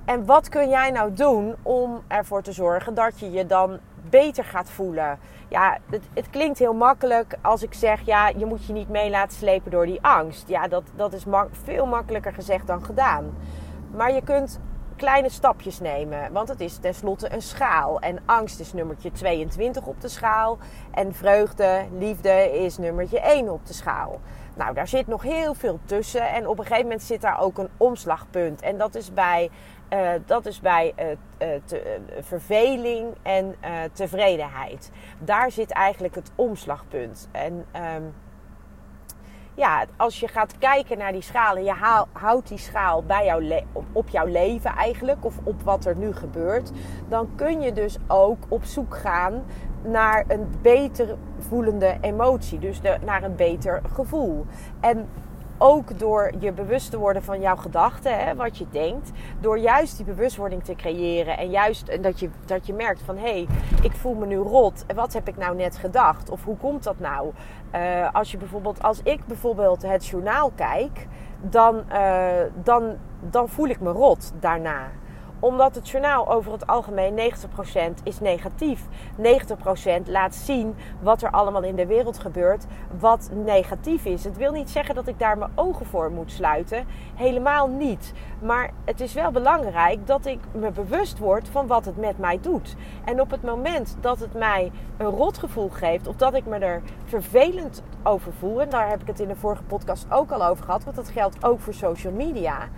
En 0.04 0.26
wat 0.26 0.48
kun 0.48 0.68
jij 0.68 0.90
nou 0.90 1.12
doen 1.12 1.54
om 1.62 2.02
ervoor 2.08 2.42
te 2.42 2.52
zorgen 2.52 2.94
dat 2.94 3.20
je 3.20 3.30
je 3.30 3.46
dan 3.46 3.78
beter 4.10 4.44
gaat 4.44 4.70
voelen? 4.70 5.18
Ja, 5.48 5.78
het, 5.90 6.02
het, 6.14 6.30
klinkt 6.30 6.58
heel 6.58 6.74
makkelijk 6.74 7.36
als 7.42 7.62
ik 7.62 7.74
zeg, 7.74 8.00
ja, 8.00 8.28
je 8.28 8.46
moet 8.46 8.66
je 8.66 8.72
niet 8.72 8.88
mee 8.88 9.10
laten 9.10 9.36
slepen 9.36 9.70
door 9.70 9.86
die 9.86 10.02
angst. 10.02 10.48
Ja, 10.48 10.68
dat, 10.68 10.82
dat 10.96 11.12
is 11.12 11.24
veel 11.50 11.86
makkelijker 11.86 12.32
gezegd 12.32 12.66
dan 12.66 12.84
gedaan. 12.84 13.34
Maar 13.90 14.12
je 14.12 14.22
kunt 14.22 14.60
kleine 15.02 15.28
stapjes 15.28 15.80
nemen. 15.80 16.32
Want 16.32 16.48
het 16.48 16.60
is 16.60 16.76
tenslotte 16.76 17.32
een 17.32 17.42
schaal. 17.42 18.00
En 18.00 18.18
angst 18.26 18.60
is 18.60 18.72
nummertje 18.72 19.10
22 19.10 19.86
op 19.86 20.00
de 20.00 20.08
schaal. 20.08 20.58
En 20.90 21.14
vreugde, 21.14 21.84
liefde 21.98 22.58
is 22.58 22.78
nummertje 22.78 23.20
1 23.20 23.48
op 23.48 23.66
de 23.66 23.72
schaal. 23.72 24.20
Nou, 24.56 24.74
daar 24.74 24.88
zit 24.88 25.06
nog 25.06 25.22
heel 25.22 25.54
veel 25.54 25.78
tussen. 25.84 26.28
En 26.30 26.48
op 26.48 26.58
een 26.58 26.64
gegeven 26.64 26.82
moment 26.84 27.02
zit 27.02 27.20
daar 27.20 27.40
ook 27.40 27.58
een 27.58 27.68
omslagpunt. 27.76 28.60
En 28.60 28.78
dat 28.78 28.94
is 28.94 29.12
bij, 29.12 29.50
uh, 29.92 30.10
dat 30.26 30.46
is 30.46 30.60
bij 30.60 30.94
uh, 30.98 31.06
te, 31.64 31.98
verveling 32.20 33.14
en 33.22 33.54
tevredenheid. 33.92 34.90
Daar 35.18 35.50
zit 35.50 35.70
eigenlijk 35.70 36.14
het 36.14 36.30
omslagpunt. 36.34 37.28
En... 37.32 37.66
Um, 37.96 38.14
ja, 39.54 39.84
als 39.96 40.20
je 40.20 40.28
gaat 40.28 40.58
kijken 40.58 40.98
naar 40.98 41.12
die 41.12 41.22
schalen, 41.22 41.64
je 41.64 41.74
houdt 42.12 42.48
die 42.48 42.58
schaal 42.58 43.02
bij 43.02 43.24
jouw 43.24 43.62
op 43.92 44.08
jouw 44.08 44.26
leven 44.26 44.70
eigenlijk, 44.70 45.24
of 45.24 45.34
op 45.42 45.62
wat 45.62 45.84
er 45.84 45.96
nu 45.96 46.12
gebeurt, 46.12 46.70
dan 47.08 47.28
kun 47.34 47.60
je 47.60 47.72
dus 47.72 47.96
ook 48.06 48.44
op 48.48 48.64
zoek 48.64 48.96
gaan 48.96 49.44
naar 49.82 50.24
een 50.28 50.46
beter 50.62 51.16
voelende 51.38 51.96
emotie. 52.00 52.58
Dus 52.58 52.80
de, 52.80 52.96
naar 53.04 53.22
een 53.22 53.36
beter 53.36 53.80
gevoel. 53.92 54.46
En 54.80 55.08
ook 55.62 55.98
door 55.98 56.32
je 56.38 56.52
bewust 56.52 56.90
te 56.90 56.98
worden 56.98 57.22
van 57.22 57.40
jouw 57.40 57.56
gedachten, 57.56 58.18
hè, 58.18 58.34
wat 58.34 58.58
je 58.58 58.66
denkt. 58.70 59.10
Door 59.40 59.58
juist 59.58 59.96
die 59.96 60.06
bewustwording 60.06 60.64
te 60.64 60.74
creëren. 60.74 61.38
En 61.38 61.50
juist 61.50 62.02
dat 62.02 62.20
je, 62.20 62.30
dat 62.44 62.66
je 62.66 62.72
merkt 62.72 63.02
van 63.02 63.16
hé, 63.16 63.22
hey, 63.22 63.46
ik 63.82 63.92
voel 63.92 64.14
me 64.14 64.26
nu 64.26 64.36
rot. 64.36 64.84
Wat 64.94 65.12
heb 65.12 65.28
ik 65.28 65.36
nou 65.36 65.56
net 65.56 65.76
gedacht? 65.76 66.30
Of 66.30 66.44
hoe 66.44 66.56
komt 66.56 66.82
dat 66.82 66.98
nou? 66.98 67.30
Uh, 67.74 68.08
als 68.12 68.30
je 68.30 68.36
bijvoorbeeld, 68.36 68.82
als 68.82 69.00
ik 69.02 69.26
bijvoorbeeld 69.26 69.82
het 69.82 70.06
journaal 70.06 70.52
kijk, 70.54 71.06
dan, 71.40 71.82
uh, 71.92 72.32
dan, 72.62 72.96
dan 73.20 73.48
voel 73.48 73.68
ik 73.68 73.80
me 73.80 73.90
rot 73.90 74.32
daarna 74.40 74.90
omdat 75.42 75.74
het 75.74 75.88
journaal 75.88 76.32
over 76.32 76.52
het 76.52 76.66
algemeen 76.66 77.32
90% 77.98 78.02
is 78.02 78.20
negatief. 78.20 78.82
90% 79.18 79.22
laat 80.06 80.34
zien 80.34 80.74
wat 81.00 81.22
er 81.22 81.30
allemaal 81.30 81.62
in 81.62 81.76
de 81.76 81.86
wereld 81.86 82.18
gebeurt 82.18 82.64
wat 82.98 83.30
negatief 83.44 84.04
is. 84.04 84.24
Het 84.24 84.36
wil 84.36 84.52
niet 84.52 84.70
zeggen 84.70 84.94
dat 84.94 85.06
ik 85.06 85.18
daar 85.18 85.38
mijn 85.38 85.50
ogen 85.54 85.86
voor 85.86 86.10
moet 86.10 86.32
sluiten. 86.32 86.86
Helemaal 87.14 87.68
niet. 87.68 88.12
Maar 88.40 88.70
het 88.84 89.00
is 89.00 89.12
wel 89.12 89.30
belangrijk 89.30 90.06
dat 90.06 90.26
ik 90.26 90.38
me 90.52 90.70
bewust 90.70 91.18
word 91.18 91.48
van 91.48 91.66
wat 91.66 91.84
het 91.84 91.96
met 91.96 92.18
mij 92.18 92.38
doet. 92.40 92.76
En 93.04 93.20
op 93.20 93.30
het 93.30 93.42
moment 93.42 93.96
dat 94.00 94.18
het 94.18 94.34
mij 94.34 94.72
een 94.96 95.10
rotgevoel 95.10 95.68
geeft 95.68 96.06
of 96.06 96.16
dat 96.16 96.34
ik 96.34 96.46
me 96.46 96.58
er 96.58 96.82
vervelend 97.04 97.82
over 98.02 98.32
voel, 98.32 98.60
en 98.60 98.70
daar 98.70 98.88
heb 98.88 99.00
ik 99.00 99.06
het 99.06 99.20
in 99.20 99.28
de 99.28 99.36
vorige 99.36 99.62
podcast 99.62 100.06
ook 100.10 100.30
al 100.30 100.46
over 100.46 100.64
gehad, 100.64 100.84
want 100.84 100.96
dat 100.96 101.08
geldt 101.08 101.44
ook 101.44 101.60
voor 101.60 101.74
social 101.74 102.12
media 102.12 102.68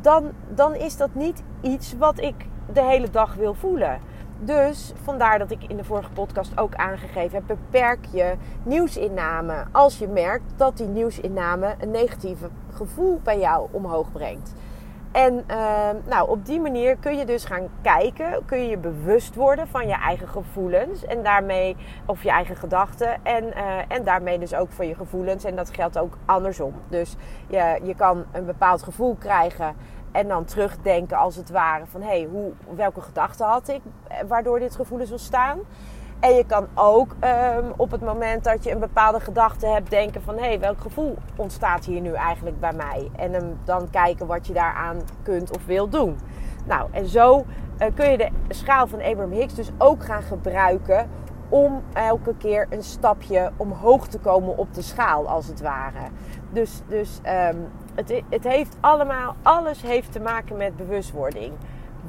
dan, 0.00 0.32
dan 0.48 0.74
is 0.74 0.96
dat 0.96 1.14
niet 1.14 1.42
iets 1.60 1.94
wat 1.98 2.20
ik 2.20 2.34
de 2.72 2.82
hele 2.82 3.10
dag 3.10 3.34
wil 3.34 3.54
voelen. 3.54 4.00
Dus 4.40 4.92
vandaar 5.02 5.38
dat 5.38 5.50
ik 5.50 5.64
in 5.64 5.76
de 5.76 5.84
vorige 5.84 6.10
podcast 6.10 6.58
ook 6.58 6.74
aangegeven 6.74 7.36
heb: 7.36 7.46
beperk 7.46 8.04
je 8.10 8.34
nieuwsinname 8.62 9.64
als 9.72 9.98
je 9.98 10.08
merkt 10.08 10.52
dat 10.56 10.76
die 10.76 10.86
nieuwsinname 10.86 11.74
een 11.80 11.90
negatief 11.90 12.38
gevoel 12.72 13.20
bij 13.22 13.38
jou 13.38 13.68
omhoog 13.70 14.12
brengt. 14.12 14.54
En 15.16 15.44
uh, 15.50 15.88
nou, 16.06 16.28
op 16.28 16.46
die 16.46 16.60
manier 16.60 16.96
kun 16.96 17.16
je 17.18 17.24
dus 17.24 17.44
gaan 17.44 17.68
kijken, 17.82 18.44
kun 18.44 18.58
je 18.58 18.68
je 18.68 18.78
bewust 18.78 19.34
worden 19.34 19.68
van 19.68 19.88
je 19.88 19.94
eigen 19.94 20.28
gevoelens 20.28 21.04
en 21.04 21.22
daarmee, 21.22 21.76
of 22.06 22.22
je 22.22 22.30
eigen 22.30 22.56
gedachten 22.56 23.24
en, 23.24 23.44
uh, 23.44 23.78
en 23.88 24.04
daarmee 24.04 24.38
dus 24.38 24.54
ook 24.54 24.72
van 24.72 24.86
je 24.86 24.94
gevoelens. 24.94 25.44
En 25.44 25.56
dat 25.56 25.70
geldt 25.70 25.98
ook 25.98 26.16
andersom. 26.24 26.74
Dus 26.88 27.16
je, 27.46 27.80
je 27.82 27.94
kan 27.94 28.24
een 28.32 28.46
bepaald 28.46 28.82
gevoel 28.82 29.14
krijgen 29.14 29.74
en 30.12 30.28
dan 30.28 30.44
terugdenken 30.44 31.16
als 31.16 31.36
het 31.36 31.50
ware 31.50 31.86
van 31.86 32.00
hé, 32.00 32.08
hey, 32.08 32.28
hoe, 32.30 32.52
welke 32.74 33.00
gedachten 33.00 33.46
had 33.46 33.68
ik 33.68 33.80
eh, 34.08 34.16
waardoor 34.28 34.58
dit 34.58 34.76
gevoel 34.76 34.98
is 34.98 35.10
ontstaan. 35.10 35.58
En 36.20 36.34
je 36.34 36.44
kan 36.46 36.66
ook 36.74 37.10
um, 37.10 37.72
op 37.76 37.90
het 37.90 38.00
moment 38.00 38.44
dat 38.44 38.64
je 38.64 38.70
een 38.70 38.78
bepaalde 38.78 39.20
gedachte 39.20 39.66
hebt 39.66 39.90
denken 39.90 40.22
van 40.22 40.34
hé, 40.34 40.46
hey, 40.46 40.60
welk 40.60 40.80
gevoel 40.80 41.16
ontstaat 41.36 41.84
hier 41.84 42.00
nu 42.00 42.12
eigenlijk 42.12 42.60
bij 42.60 42.72
mij? 42.72 43.10
En 43.16 43.58
dan 43.64 43.90
kijken 43.90 44.26
wat 44.26 44.46
je 44.46 44.52
daaraan 44.52 45.00
kunt 45.22 45.56
of 45.56 45.66
wil 45.66 45.88
doen. 45.88 46.18
Nou, 46.64 46.88
en 46.92 47.06
zo 47.06 47.44
uh, 47.78 47.86
kun 47.94 48.10
je 48.10 48.16
de 48.16 48.30
schaal 48.48 48.86
van 48.86 49.02
Abraham 49.02 49.32
Hicks 49.32 49.54
dus 49.54 49.70
ook 49.78 50.04
gaan 50.04 50.22
gebruiken 50.22 51.08
om 51.48 51.82
elke 51.92 52.34
keer 52.36 52.66
een 52.70 52.82
stapje 52.82 53.50
omhoog 53.56 54.06
te 54.06 54.18
komen 54.18 54.56
op 54.56 54.74
de 54.74 54.82
schaal, 54.82 55.28
als 55.28 55.46
het 55.46 55.60
ware. 55.60 56.08
Dus, 56.50 56.82
dus 56.88 57.20
um, 57.52 57.68
het, 57.94 58.22
het 58.30 58.44
heeft 58.44 58.76
allemaal, 58.80 59.34
alles 59.42 59.82
heeft 59.82 60.12
te 60.12 60.20
maken 60.20 60.56
met 60.56 60.76
bewustwording. 60.76 61.52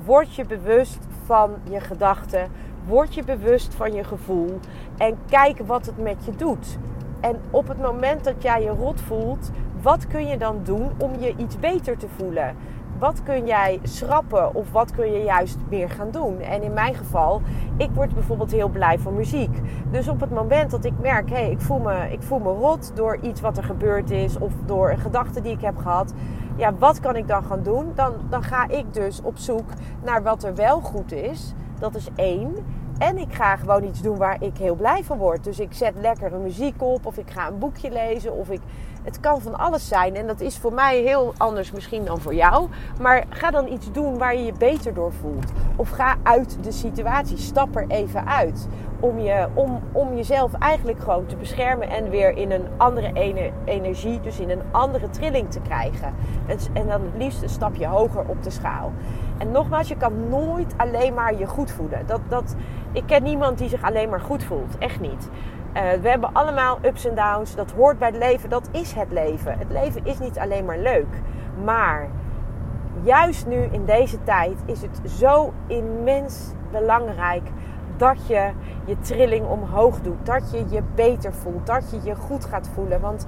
Word 0.06 0.36
je 0.36 0.46
bewust 0.46 1.00
van 1.26 1.56
je 1.70 1.80
gedachten. 1.80 2.52
Word 2.88 3.14
je 3.14 3.24
bewust 3.24 3.74
van 3.74 3.94
je 3.94 4.04
gevoel. 4.04 4.60
En 4.98 5.18
kijk 5.30 5.60
wat 5.66 5.86
het 5.86 5.98
met 5.98 6.26
je 6.26 6.32
doet. 6.36 6.78
En 7.20 7.40
op 7.52 7.68
het 7.68 7.82
moment 7.82 8.24
dat 8.24 8.44
jij 8.44 8.64
je 8.64 8.70
rot 8.70 9.02
voelt, 9.02 9.52
wat 9.82 10.08
kun 10.08 10.28
je 10.28 10.38
dan 10.38 10.60
doen 10.64 10.92
om 10.98 11.12
je 11.20 11.34
iets 11.38 11.60
beter 11.60 11.98
te 11.98 12.08
voelen? 12.18 12.56
wat 13.00 13.24
kun 13.24 13.46
jij 13.46 13.80
schrappen 13.84 14.56
of 14.56 14.72
wat 14.72 14.92
kun 14.92 15.12
je 15.12 15.24
juist 15.24 15.58
meer 15.70 15.90
gaan 15.90 16.12
doen? 16.12 16.40
En 16.40 16.64
in 16.64 16.74
mijn 16.74 16.96
geval, 16.96 17.42
ik 17.78 17.90
word 17.94 18.14
bijvoorbeeld 18.14 18.52
heel 18.52 18.70
blij 18.70 19.00
van 19.00 19.16
muziek. 19.16 19.60
Dus 19.92 20.08
op 20.08 20.20
het 20.20 20.32
moment 20.32 20.72
dat 20.72 20.86
ik 20.86 20.94
merk, 21.02 21.30
hé, 21.30 21.36
hey, 21.36 21.52
ik, 21.52 21.62
voel 21.62 21.80
me, 21.80 22.12
ik 22.12 22.22
voel 22.22 22.40
me 22.40 22.52
rot 22.52 22.92
door 22.96 23.18
iets 23.22 23.42
wat 23.42 23.58
er 23.58 23.64
gebeurd 23.64 24.12
is 24.12 24.38
of 24.38 24.52
door 24.66 24.90
een 24.90 24.98
gedachte 24.98 25.42
die 25.42 25.52
ik 25.52 25.62
heb 25.62 25.78
gehad. 25.78 26.14
Ja, 26.56 26.74
wat 26.74 27.00
kan 27.00 27.16
ik 27.16 27.28
dan 27.28 27.44
gaan 27.44 27.64
doen? 27.64 27.92
Dan, 27.96 28.14
dan 28.30 28.44
ga 28.44 28.68
ik 28.68 28.94
dus 28.94 29.22
op 29.22 29.38
zoek 29.38 29.70
naar 30.04 30.24
wat 30.24 30.44
er 30.44 30.56
wel 30.56 30.82
goed 30.82 31.12
is. 31.12 31.54
Dat 31.80 31.96
is 31.96 32.08
één. 32.16 32.56
En 32.98 33.18
ik 33.18 33.34
ga 33.34 33.56
gewoon 33.56 33.84
iets 33.84 34.02
doen 34.02 34.18
waar 34.18 34.44
ik 34.44 34.58
heel 34.58 34.76
blij 34.76 35.04
van 35.04 35.18
word. 35.18 35.44
Dus 35.44 35.60
ik 35.60 35.74
zet 35.74 35.94
lekkere 36.02 36.38
muziek 36.38 36.82
op, 36.82 37.06
of 37.06 37.18
ik 37.18 37.32
ga 37.32 37.48
een 37.48 37.60
boekje 37.60 37.92
lezen, 37.92 38.34
of 38.34 38.50
ik. 38.50 38.62
Het 39.04 39.20
kan 39.20 39.42
van 39.42 39.58
alles 39.58 39.88
zijn. 39.88 40.16
En 40.16 40.28
dat 40.28 40.42
is 40.42 40.58
voor 40.58 40.74
mij 40.74 41.02
heel 41.02 41.34
anders 41.38 41.72
misschien 41.72 42.06
dan 42.06 42.20
voor 42.20 42.36
jou. 42.36 42.68
Maar 43.02 43.24
ga 43.30 43.52
dan 43.52 43.68
iets 43.68 43.92
doen 43.92 44.18
waar 44.18 44.36
je 44.36 44.44
je 44.44 44.54
beter 44.58 44.94
door 44.94 45.14
voelt. 45.14 45.52
Of 45.76 45.90
ga 45.90 46.16
uit 46.24 46.58
de 46.64 46.72
situatie. 46.72 47.38
Stap 47.38 47.76
er 47.76 47.86
even 47.88 48.28
uit. 48.28 48.68
Om, 49.00 49.20
je, 49.20 49.48
om, 49.54 49.80
om 49.92 50.16
jezelf 50.16 50.54
eigenlijk 50.54 51.00
gewoon 51.00 51.26
te 51.26 51.36
beschermen 51.36 51.90
en 51.90 52.10
weer 52.10 52.38
in 52.38 52.52
een 52.52 52.66
andere 52.78 53.12
energie, 53.66 54.20
dus 54.20 54.40
in 54.40 54.50
een 54.50 54.64
andere 54.72 55.10
trilling 55.10 55.52
te 55.52 55.60
krijgen. 55.60 56.14
En, 56.48 56.58
en 56.74 56.88
dan 56.88 57.02
het 57.02 57.18
liefst 57.18 57.42
een 57.42 57.50
stapje 57.50 57.86
hoger 57.86 58.24
op 58.28 58.44
de 58.44 58.50
schaal. 58.50 58.92
En 59.38 59.52
nogmaals, 59.52 59.88
je 59.88 59.98
kan 59.98 60.30
nooit 60.30 60.74
alleen 60.78 61.14
maar 61.14 61.38
je 61.38 61.46
goed 61.46 61.72
voelen. 61.72 62.06
Dat, 62.06 62.22
dat, 62.28 62.56
ik 62.92 63.04
ken 63.06 63.24
niemand 63.24 63.58
die 63.58 63.70
zich 63.70 63.84
alleen 63.84 64.10
maar 64.10 64.22
goed 64.22 64.44
voelt. 64.44 64.78
Echt 64.78 65.00
niet. 65.00 65.30
Uh, 65.74 65.82
we 66.02 66.10
hebben 66.10 66.34
allemaal 66.34 66.78
ups 66.82 67.06
en 67.06 67.16
downs. 67.16 67.56
Dat 67.56 67.72
hoort 67.72 68.00
bij 68.00 68.08
het 68.08 68.18
leven. 68.18 68.50
Dat 68.50 68.70
is 68.72 68.94
het 68.94 69.12
leven. 69.12 69.58
Het 69.58 69.72
leven 69.72 70.06
is 70.06 70.20
niet 70.20 70.40
alleen 70.40 70.66
maar 70.66 70.80
leuk. 70.80 71.22
Maar 71.64 72.08
juist 73.04 73.48
nu 73.48 73.68
in 73.72 73.86
deze 73.86 74.24
tijd 74.24 74.58
is 74.66 74.82
het 74.82 75.02
zo 75.10 75.54
immens 75.68 76.52
belangrijk 76.72 77.50
dat 77.98 78.28
je 78.28 78.52
je 78.86 78.98
trilling 79.00 79.46
omhoog 79.46 80.02
doet. 80.02 80.26
Dat 80.26 80.52
je 80.52 80.66
je 80.70 80.82
beter 80.96 81.34
voelt. 81.34 81.66
Dat 81.66 81.92
je 81.92 82.00
je 82.04 82.16
goed 82.16 82.46
gaat 82.46 82.70
voelen. 82.74 83.02
Want 83.02 83.28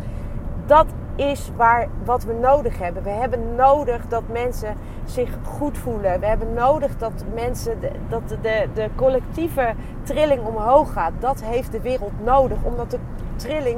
dat 0.66 0.86
is 1.20 1.52
waar, 1.56 1.88
wat 2.04 2.24
we 2.24 2.34
nodig 2.34 2.80
hebben. 2.80 3.04
We 3.04 3.10
hebben 3.10 3.56
nodig 3.56 4.08
dat 4.08 4.24
mensen 4.32 4.76
zich 5.06 5.30
goed 5.44 5.78
voelen. 5.78 6.20
We 6.20 6.26
hebben 6.26 6.54
nodig 6.54 6.98
dat 6.98 7.24
mensen, 7.34 7.80
de, 7.80 7.92
dat 8.10 8.30
de, 8.30 8.68
de 8.74 8.90
collectieve 8.96 9.74
trilling 10.04 10.46
omhoog 10.46 10.94
gaat. 10.94 11.12
Dat 11.20 11.44
heeft 11.44 11.72
de 11.72 11.82
wereld 11.82 12.24
nodig, 12.24 12.58
omdat 12.64 12.92
de 12.92 13.00
trilling 13.36 13.78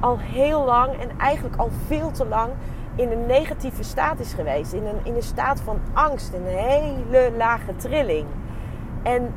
al 0.00 0.18
heel 0.18 0.64
lang 0.64 0.92
en 0.92 1.18
eigenlijk 1.18 1.56
al 1.56 1.70
veel 1.86 2.10
te 2.10 2.26
lang 2.26 2.50
in 2.94 3.10
een 3.10 3.26
negatieve 3.26 3.82
staat 3.82 4.20
is 4.20 4.32
geweest. 4.32 4.72
In 4.72 4.86
een, 4.86 5.00
in 5.02 5.14
een 5.14 5.22
staat 5.22 5.60
van 5.60 5.78
angst, 5.92 6.32
een 6.32 6.46
hele 6.46 7.32
lage 7.36 7.76
trilling. 7.76 8.26
En 9.02 9.34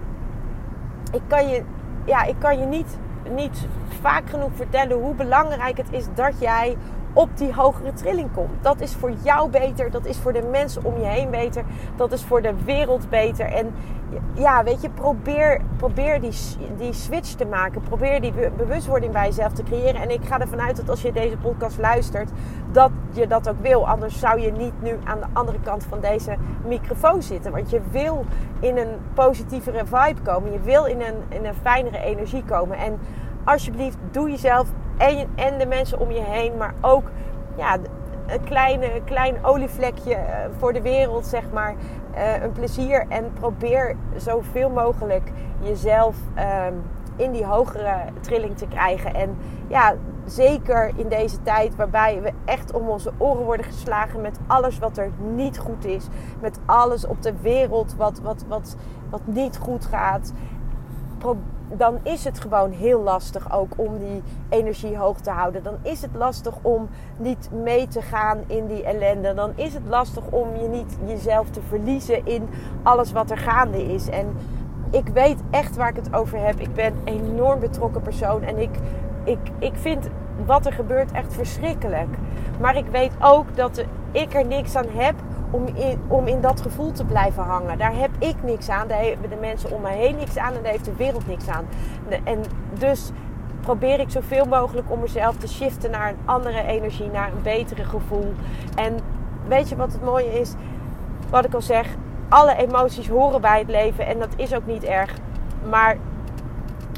ik 1.12 1.22
kan 1.28 1.50
je, 1.50 1.64
ja, 2.06 2.24
ik 2.24 2.36
kan 2.40 2.60
je 2.60 2.66
niet, 2.66 2.98
niet 3.30 3.68
vaak 4.02 4.30
genoeg 4.30 4.52
vertellen 4.54 4.98
hoe 4.98 5.16
belangrijk 5.16 5.78
het 5.78 5.92
is 5.92 6.06
dat 6.14 6.40
jij 6.40 6.78
op 7.14 7.38
die 7.38 7.54
hogere 7.54 7.94
trilling 7.94 8.32
komt. 8.34 8.64
Dat 8.64 8.82
is 8.82 8.94
voor 8.94 9.12
jou 9.24 9.50
beter, 9.50 9.92
dat 9.92 10.06
is 10.06 10.18
voor 10.18 10.34
de 10.34 10.42
mensen 10.52 10.84
om 10.84 10.98
je 10.98 11.06
heen 11.06 11.30
beter, 11.30 11.64
dat 11.96 12.12
is 12.12 12.24
voor 12.24 12.42
de 12.42 12.54
wereld 12.66 13.10
beter. 13.10 13.46
En 13.46 13.74
ja, 14.34 14.64
weet 14.64 14.82
je, 14.82 14.90
probeer, 14.90 15.62
probeer 15.78 16.22
die, 16.22 16.34
die 16.78 16.94
switch 16.94 17.34
te 17.34 17.46
maken. 17.46 17.82
Probeer 17.82 18.22
die 18.22 18.34
bewustwording 18.58 19.12
bij 19.12 19.26
jezelf 19.26 19.54
te 19.54 19.64
creëren. 19.64 20.02
En 20.02 20.10
ik 20.10 20.26
ga 20.26 20.40
ervan 20.40 20.62
uit 20.62 20.76
dat 20.76 20.90
als 20.90 21.02
je 21.02 21.12
deze 21.12 21.38
podcast 21.38 21.78
luistert, 21.78 22.30
dat 22.72 22.92
je 23.12 23.28
dat 23.28 23.50
ook 23.50 23.62
wil. 23.62 23.88
Anders 23.88 24.20
zou 24.20 24.40
je 24.40 24.52
niet 24.52 24.82
nu 24.82 24.98
aan 25.04 25.20
de 25.20 25.26
andere 25.34 25.60
kant 25.60 25.84
van 25.84 26.00
deze 26.00 26.36
microfoon 26.66 27.22
zitten. 27.22 27.52
Want 27.52 27.70
je 27.70 27.82
wil 27.92 28.26
in 28.60 28.78
een 28.78 28.98
positievere 29.14 29.86
vibe 29.86 30.22
komen. 30.24 30.52
Je 30.52 30.60
wil 30.60 30.86
in 30.86 31.02
een, 31.02 31.16
in 31.30 31.46
een 31.46 31.56
fijnere 31.62 32.00
energie 32.00 32.44
komen. 32.44 32.78
En 32.78 33.00
alsjeblieft, 33.44 33.98
doe 34.12 34.30
jezelf 34.30 34.68
en, 34.98 35.30
en 35.36 35.58
de 35.58 35.66
mensen 35.66 36.00
om 36.00 36.12
je 36.12 36.22
heen, 36.22 36.58
maar 36.58 36.74
ook 36.82 37.12
ja, 37.56 37.78
een 38.28 38.44
kleine, 38.44 39.02
klein 39.06 39.46
olievlekje 39.46 40.16
eh, 40.16 40.36
voor 40.58 40.74
de 40.74 40.82
wereld, 40.82 41.26
zeg 41.26 41.44
maar. 41.54 41.76
Uh, 42.16 42.44
een 42.44 42.52
plezier 42.52 43.06
en 43.10 43.34
probeer 43.34 43.96
zoveel 44.16 44.70
mogelijk 44.70 45.32
jezelf 45.62 46.16
um, 46.68 46.84
in 47.16 47.32
die 47.32 47.46
hogere 47.46 47.96
trilling 48.20 48.58
te 48.58 48.68
krijgen. 48.68 49.14
En 49.14 49.38
ja, 49.68 49.96
zeker 50.26 50.92
in 50.96 51.08
deze 51.08 51.42
tijd 51.42 51.76
waarbij 51.76 52.22
we 52.22 52.32
echt 52.46 52.74
om 52.74 52.90
onze 52.90 53.12
oren 53.18 53.46
worden 53.46 53.66
geslagen 53.66 54.22
met 54.22 54.40
alles 54.48 54.80
wat 54.80 54.98
er 54.98 55.12
niet 55.36 55.58
goed 55.58 55.86
is. 55.86 56.08
Met 56.42 56.60
alles 56.66 57.06
op 57.06 57.22
de 57.22 57.34
wereld 57.42 57.96
wat, 57.96 58.20
wat, 58.20 58.46
wat, 58.48 58.76
wat 59.10 59.22
niet 59.26 59.58
goed 59.58 59.86
gaat. 59.86 60.34
Dan 61.68 62.00
is 62.04 62.24
het 62.24 62.40
gewoon 62.40 62.72
heel 62.72 63.02
lastig 63.02 63.54
ook 63.54 63.74
om 63.76 63.98
die 63.98 64.24
energie 64.50 64.98
hoog 64.98 65.20
te 65.20 65.30
houden. 65.30 65.64
Dan 65.64 65.78
is 65.82 66.02
het 66.02 66.12
lastig 66.16 66.56
om 66.62 66.90
niet 67.18 67.50
mee 67.52 67.88
te 67.88 68.02
gaan 68.02 68.40
in 68.48 68.68
die 68.68 68.84
ellende. 68.84 69.34
Dan 69.34 69.52
is 69.56 69.74
het 69.74 69.84
lastig 69.88 70.24
om 70.30 70.56
je 70.62 70.68
niet 70.68 70.98
jezelf 71.06 71.50
te 71.50 71.62
verliezen 71.68 72.26
in 72.26 72.50
alles 72.84 73.12
wat 73.12 73.32
er 73.32 73.38
gaande 73.38 73.94
is. 73.94 74.10
En 74.10 74.28
ik 74.92 75.08
weet 75.08 75.40
echt 75.50 75.76
waar 75.76 75.90
ik 75.90 75.96
het 75.96 76.14
over 76.14 76.40
heb. 76.40 76.60
Ik 76.60 76.74
ben 76.74 76.94
een 77.04 77.14
enorm 77.14 77.60
betrokken 77.60 78.02
persoon 78.02 78.44
en 78.44 78.58
ik, 78.58 78.72
ik, 79.24 79.40
ik 79.60 79.74
vind 79.76 80.10
wat 80.46 80.66
er 80.66 80.74
gebeurt 80.74 81.12
echt 81.12 81.34
verschrikkelijk. 81.34 82.10
Maar 82.60 82.78
ik 82.78 82.86
weet 82.92 83.12
ook 83.22 83.56
dat 83.56 83.84
ik 84.12 84.34
er 84.34 84.46
niks 84.46 84.76
aan 84.76 84.90
heb 84.90 85.16
om 85.54 85.68
in, 85.68 86.02
om 86.08 86.28
in 86.28 86.42
dat 86.42 86.62
gevoel 86.62 86.92
te 86.92 87.06
blijven 87.06 87.44
hangen. 87.44 87.78
Daar 87.78 87.96
heb 87.96 88.12
ik 88.20 88.36
niks 88.44 88.70
aan, 88.70 88.88
daar 88.88 89.02
hebben 89.04 89.30
de 89.30 89.36
mensen 89.36 89.72
om 89.72 89.82
mij 89.82 89.98
heen 89.98 90.16
niks 90.16 90.38
aan 90.38 90.54
en 90.54 90.64
daar 90.64 90.72
heeft 90.72 90.86
de 90.86 90.96
wereld 90.96 91.28
niks 91.28 91.48
aan. 91.48 91.66
En 92.24 92.44
dus 92.74 93.12
probeer 93.62 94.00
ik 94.00 94.10
zoveel 94.10 94.46
mogelijk 94.46 94.92
om 94.92 95.00
mezelf 95.00 95.36
te 95.38 95.48
shiften 95.48 95.92
naar 95.92 96.10
een 96.10 96.18
andere 96.26 96.64
energie, 96.64 97.10
naar 97.12 97.32
een 97.32 97.42
betere 97.42 97.84
gevoel. 97.84 98.34
En 98.76 98.98
weet 99.48 99.70
je 99.70 99.76
wat 99.76 99.92
het 99.92 100.04
mooie 100.04 100.40
is? 100.40 100.54
Wat 101.30 101.46
ik 101.46 101.54
al 101.54 101.62
zeg, 101.62 101.88
alle 102.30 102.56
emoties 102.56 103.08
horen 103.08 103.42
bij 103.42 103.60
het 103.60 103.70
leven 103.70 104.06
en 104.06 104.20
dat 104.20 104.34
is 104.36 104.56
ook 104.56 104.66
niet 104.66 104.84
erg. 104.84 105.14
Maar 105.70 105.98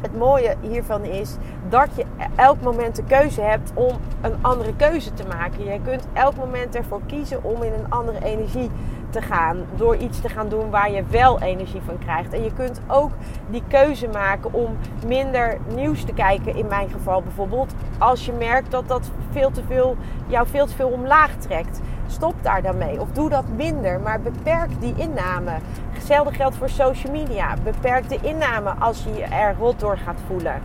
het 0.06 0.18
mooie 0.18 0.56
hiervan 0.62 1.04
is 1.04 1.36
dat 1.70 1.90
je 1.96 2.06
elk 2.36 2.62
moment 2.62 2.96
de 2.96 3.04
keuze 3.04 3.42
hebt 3.42 3.72
om 3.74 3.96
een 4.22 4.36
andere 4.42 4.76
keuze 4.76 5.14
te 5.14 5.24
maken. 5.28 5.64
Je 5.64 5.80
kunt 5.84 6.08
elk 6.14 6.36
moment 6.36 6.76
ervoor 6.76 7.02
kiezen 7.08 7.44
om 7.44 7.64
in 7.64 7.74
een 7.74 7.90
andere 7.90 8.26
energie 8.26 8.70
te 9.10 9.22
gaan. 9.22 9.58
Door 9.76 9.96
iets 9.96 10.22
te 10.22 10.30
gaan 10.30 10.50
doen 10.50 10.70
waar 10.70 10.92
je 10.92 11.04
wel 11.10 11.42
energie 11.42 11.82
van 11.86 11.98
krijgt. 11.98 12.34
En 12.34 12.44
je 12.44 12.54
kunt 12.54 12.82
ook 12.88 13.12
die 13.50 13.64
keuze 13.68 14.08
maken 14.08 14.54
om 14.54 14.78
minder 15.08 15.58
nieuws 15.76 16.04
te 16.04 16.14
kijken. 16.14 16.56
In 16.56 16.68
mijn 16.68 16.90
geval 16.90 17.22
bijvoorbeeld. 17.22 17.74
Als 17.98 18.26
je 18.26 18.32
merkt 18.32 18.72
dat 18.72 18.88
dat 18.88 19.12
veel 19.32 19.52
te 19.52 19.62
veel, 19.68 19.96
jou 20.28 20.48
veel 20.48 20.66
te 20.66 20.76
veel 20.76 20.90
omlaag 20.90 21.36
trekt. 21.36 21.82
Stop 22.08 22.34
daar 22.42 22.62
dan 22.62 22.78
mee. 22.78 23.02
Of 23.02 23.12
doe 23.12 23.30
dat 23.30 23.48
minder, 23.56 24.00
maar 24.00 24.22
beperk 24.22 24.70
die 24.80 24.94
inname. 24.96 25.52
Hetzelfde 25.92 26.34
geldt 26.34 26.56
voor 26.56 26.70
social 26.70 27.14
media. 27.14 27.54
Beperk 27.64 28.10
de 28.10 28.20
inname 28.22 28.70
als 28.80 29.04
je 29.04 29.14
je 29.14 29.24
er 29.24 29.56
rot 29.60 29.80
door 29.80 29.98
gaat 29.98 30.20
voelen. 30.28 30.62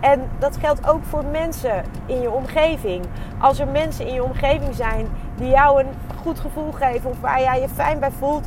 En 0.00 0.30
dat 0.38 0.56
geldt 0.56 0.88
ook 0.88 1.04
voor 1.04 1.24
mensen 1.24 1.84
in 2.06 2.20
je 2.20 2.30
omgeving. 2.30 3.04
Als 3.38 3.58
er 3.58 3.68
mensen 3.68 4.06
in 4.06 4.14
je 4.14 4.24
omgeving 4.24 4.74
zijn 4.74 5.06
die 5.36 5.48
jou 5.48 5.80
een 5.80 5.90
goed 6.22 6.40
gevoel 6.40 6.72
geven 6.72 7.10
of 7.10 7.20
waar 7.20 7.40
jij 7.40 7.60
je 7.60 7.68
fijn 7.68 7.98
bij 7.98 8.10
voelt, 8.10 8.46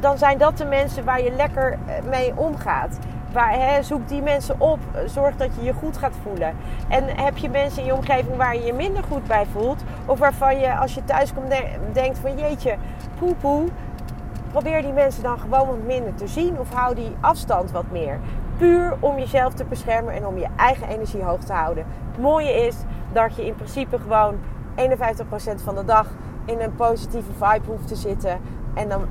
dan 0.00 0.18
zijn 0.18 0.38
dat 0.38 0.58
de 0.58 0.64
mensen 0.64 1.04
waar 1.04 1.22
je 1.22 1.30
lekker 1.30 1.72
eh, 1.72 2.04
mee 2.08 2.32
omgaat. 2.36 2.98
Hè, 3.34 3.82
zoek 3.82 4.08
die 4.08 4.22
mensen 4.22 4.60
op. 4.60 4.78
Zorg 5.06 5.36
dat 5.36 5.48
je 5.54 5.62
je 5.64 5.72
goed 5.72 5.96
gaat 5.96 6.14
voelen. 6.22 6.56
En 6.88 7.04
heb 7.08 7.36
je 7.36 7.50
mensen 7.50 7.80
in 7.80 7.86
je 7.86 7.94
omgeving 7.94 8.36
waar 8.36 8.54
je 8.54 8.62
je 8.62 8.72
minder 8.72 9.02
goed 9.02 9.26
bij 9.26 9.46
voelt. 9.52 9.82
Of 10.06 10.18
waarvan 10.18 10.58
je 10.58 10.76
als 10.76 10.94
je 10.94 11.04
thuis 11.04 11.34
komt 11.34 11.54
denkt 11.92 12.18
van 12.18 12.38
jeetje, 12.38 12.76
poe 13.18 13.34
poe. 13.34 13.68
Probeer 14.50 14.82
die 14.82 14.92
mensen 14.92 15.22
dan 15.22 15.38
gewoon 15.38 15.66
wat 15.66 15.82
minder 15.86 16.14
te 16.14 16.26
zien. 16.26 16.58
Of 16.58 16.72
hou 16.72 16.94
die 16.94 17.12
afstand 17.20 17.70
wat 17.70 17.90
meer. 17.90 18.18
Puur 18.56 18.96
om 19.00 19.18
jezelf 19.18 19.54
te 19.54 19.64
beschermen 19.64 20.14
en 20.14 20.26
om 20.26 20.38
je 20.38 20.48
eigen 20.56 20.88
energie 20.88 21.22
hoog 21.22 21.40
te 21.40 21.52
houden. 21.52 21.86
Het 22.10 22.20
mooie 22.20 22.66
is 22.66 22.76
dat 23.12 23.36
je 23.36 23.46
in 23.46 23.54
principe 23.54 23.98
gewoon 23.98 24.34
51% 24.76 25.62
van 25.64 25.74
de 25.74 25.84
dag 25.84 26.06
in 26.44 26.60
een 26.60 26.74
positieve 26.74 27.32
vibe 27.32 27.66
hoeft 27.66 27.88
te 27.88 27.96
zitten. 27.96 28.40
En, 28.74 28.88
dan, 28.88 29.06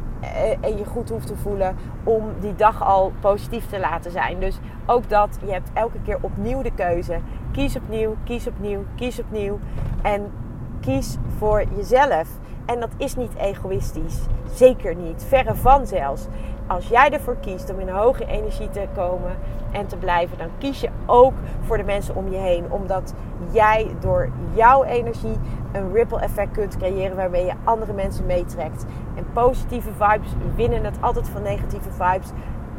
en 0.62 0.78
je 0.78 0.86
goed 0.86 1.10
hoeft 1.10 1.28
te 1.28 1.36
voelen 1.36 1.76
om 2.04 2.24
die 2.40 2.56
dag 2.56 2.84
al 2.84 3.12
positief 3.20 3.68
te 3.70 3.80
laten 3.80 4.12
zijn. 4.12 4.40
Dus 4.40 4.60
ook 4.86 5.10
dat, 5.10 5.38
je 5.46 5.52
hebt 5.52 5.70
elke 5.74 6.02
keer 6.02 6.18
opnieuw 6.22 6.62
de 6.62 6.72
keuze. 6.74 7.20
Kies 7.52 7.76
opnieuw, 7.76 8.16
kies 8.24 8.48
opnieuw, 8.48 8.84
kies 8.96 9.20
opnieuw. 9.20 9.60
En 10.02 10.32
kies 10.80 11.18
voor 11.38 11.64
jezelf. 11.76 12.28
En 12.66 12.80
dat 12.80 12.90
is 12.98 13.16
niet 13.16 13.36
egoïstisch. 13.36 14.20
Zeker 14.54 14.96
niet. 14.96 15.24
Verre 15.28 15.56
van 15.56 15.88
zelfs. 15.88 16.28
Als 16.68 16.88
jij 16.88 17.10
ervoor 17.10 17.38
kiest 17.38 17.74
om 17.74 17.80
in 17.80 17.90
hoge 17.90 18.26
energie 18.26 18.70
te 18.70 18.88
komen 18.96 19.32
en 19.72 19.88
te 19.88 19.98
blijven, 19.98 20.38
dan 20.38 20.50
kies 20.58 20.82
je 20.82 20.90
ook 21.06 21.34
voor 21.62 21.78
de 21.78 21.84
mensen 21.84 22.16
om 22.16 22.32
je 22.32 22.38
heen. 22.38 22.72
Omdat 22.72 23.14
jij 23.52 23.96
door 24.00 24.30
jouw 24.54 24.84
energie 24.84 25.38
een 25.72 25.94
ripple 25.94 26.20
effect 26.20 26.52
kunt 26.52 26.78
creëren 26.78 27.16
waarmee 27.16 27.46
je 27.46 27.54
andere 27.64 27.94
mensen 27.94 28.26
meetrekt. 28.26 28.86
En 29.16 29.26
positieve 29.34 29.90
vibes 29.98 30.30
winnen 30.56 30.84
het 30.84 30.98
altijd 31.00 31.30
van 31.30 31.42
negatieve 31.42 31.90
vibes. 31.92 32.30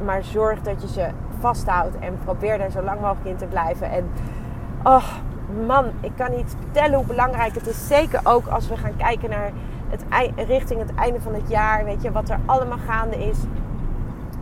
Maar 0.04 0.24
zorg 0.24 0.60
dat 0.60 0.82
je 0.82 0.88
ze 0.88 1.08
vasthoudt 1.38 1.98
en 1.98 2.18
probeer 2.24 2.58
daar 2.58 2.70
zo 2.70 2.82
lang 2.82 3.00
mogelijk 3.00 3.26
in 3.26 3.36
te 3.36 3.46
blijven. 3.46 3.90
En 3.90 4.10
oh 4.82 5.04
man, 5.66 5.84
ik 6.00 6.12
kan 6.16 6.30
niet 6.30 6.56
vertellen 6.60 6.96
hoe 6.96 7.06
belangrijk 7.06 7.54
het 7.54 7.66
is. 7.66 7.86
Zeker 7.86 8.20
ook 8.24 8.46
als 8.46 8.68
we 8.68 8.76
gaan 8.76 8.96
kijken 8.96 9.30
naar 9.30 9.50
het, 9.88 10.04
richting 10.46 10.80
het 10.80 10.94
einde 10.94 11.20
van 11.20 11.34
het 11.34 11.48
jaar. 11.48 11.84
Weet 11.84 12.02
je, 12.02 12.12
wat 12.12 12.28
er 12.28 12.38
allemaal 12.46 12.78
gaande 12.86 13.24
is. 13.24 13.38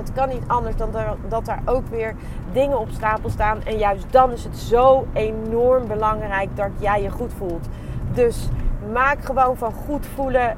Het 0.01 0.13
kan 0.13 0.29
niet 0.29 0.43
anders 0.47 0.77
dan 0.77 0.91
dat 1.29 1.45
daar 1.45 1.63
ook 1.65 1.87
weer 1.87 2.15
dingen 2.53 2.79
op 2.79 2.89
stapel 2.91 3.31
staan. 3.31 3.63
En 3.65 3.79
juist 3.79 4.05
dan 4.11 4.33
is 4.33 4.45
het 4.45 4.57
zo 4.57 5.07
enorm 5.13 5.87
belangrijk 5.87 6.57
dat 6.57 6.71
jij 6.79 7.03
je 7.03 7.11
goed 7.11 7.33
voelt. 7.33 7.69
Dus 8.13 8.49
maak 8.93 9.25
gewoon 9.25 9.57
van 9.57 9.73
goed 9.73 10.07
voelen 10.07 10.57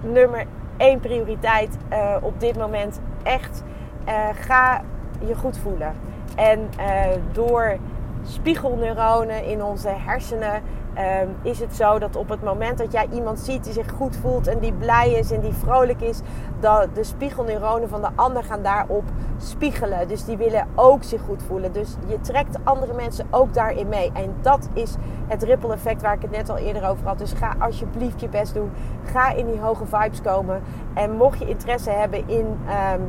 nummer 0.00 0.46
één 0.76 1.00
prioriteit 1.00 1.76
uh, 1.92 2.16
op 2.20 2.40
dit 2.40 2.56
moment. 2.58 3.00
Echt, 3.22 3.62
uh, 4.08 4.14
ga 4.34 4.82
je 5.26 5.34
goed 5.34 5.58
voelen. 5.58 5.94
En 6.36 6.70
uh, 6.80 6.86
door 7.32 7.76
spiegelneuronen 8.24 9.44
in 9.44 9.62
onze 9.62 9.88
hersenen 9.88 10.62
um, 10.98 11.36
is 11.42 11.58
het 11.60 11.76
zo 11.76 11.98
dat 11.98 12.16
op 12.16 12.28
het 12.28 12.42
moment 12.42 12.78
dat 12.78 12.92
jij 12.92 13.06
iemand 13.12 13.40
ziet 13.40 13.64
die 13.64 13.72
zich 13.72 13.90
goed 13.90 14.16
voelt 14.16 14.46
en 14.46 14.58
die 14.58 14.72
blij 14.72 15.12
is 15.12 15.30
en 15.30 15.40
die 15.40 15.52
vrolijk 15.52 16.00
is, 16.00 16.20
dat 16.60 16.94
de 16.94 17.04
spiegelneuronen 17.04 17.88
van 17.88 18.00
de 18.00 18.08
ander 18.14 18.44
gaan 18.44 18.62
daarop 18.62 19.04
spiegelen. 19.38 20.08
Dus 20.08 20.24
die 20.24 20.36
willen 20.36 20.66
ook 20.74 21.02
zich 21.02 21.20
goed 21.20 21.42
voelen. 21.42 21.72
Dus 21.72 21.96
je 22.06 22.20
trekt 22.20 22.58
andere 22.64 22.92
mensen 22.94 23.26
ook 23.30 23.54
daarin 23.54 23.88
mee. 23.88 24.10
En 24.12 24.34
dat 24.40 24.68
is 24.72 24.94
het 25.26 25.42
ripple 25.42 25.72
effect 25.72 26.02
waar 26.02 26.14
ik 26.14 26.22
het 26.22 26.30
net 26.30 26.50
al 26.50 26.56
eerder 26.56 26.88
over 26.88 27.06
had. 27.06 27.18
Dus 27.18 27.32
ga 27.32 27.54
alsjeblieft 27.58 28.20
je 28.20 28.28
best 28.28 28.54
doen. 28.54 28.70
Ga 29.04 29.32
in 29.32 29.46
die 29.46 29.60
hoge 29.60 29.86
vibes 29.86 30.22
komen. 30.22 30.62
En 30.94 31.16
mocht 31.16 31.38
je 31.38 31.48
interesse 31.48 31.90
hebben 31.90 32.28
in, 32.28 32.46
um, 32.94 33.08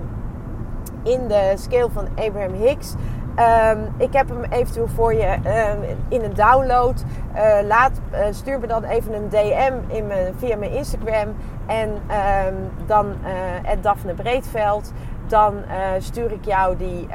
in 1.04 1.28
de 1.28 1.54
scale 1.56 1.90
van 1.92 2.08
Abraham 2.16 2.54
Hicks. 2.54 2.96
Um, 3.40 3.94
ik 3.98 4.14
heb 4.14 4.30
hem 4.30 4.44
eventueel 4.44 4.88
voor 4.88 5.14
je 5.14 5.34
um, 5.36 5.98
in 6.08 6.24
een 6.24 6.34
download. 6.34 7.04
Uh, 7.36 7.58
laat, 7.68 7.92
uh, 8.14 8.20
stuur 8.32 8.60
me 8.60 8.68
dan 8.68 8.84
even 8.84 9.14
een 9.14 9.30
DM 9.30 9.74
in 9.88 10.08
mijn, 10.08 10.34
via 10.38 10.56
mijn 10.56 10.72
Instagram. 10.72 11.36
En 11.66 11.90
um, 11.90 12.72
dan 12.86 13.16
uh, 13.24 13.82
Daphne 13.82 14.14
Breedveld. 14.14 14.94
Dan 15.28 15.54
stuur 16.00 16.32
ik 16.32 16.46
jou 16.46 16.78
die 16.78 17.08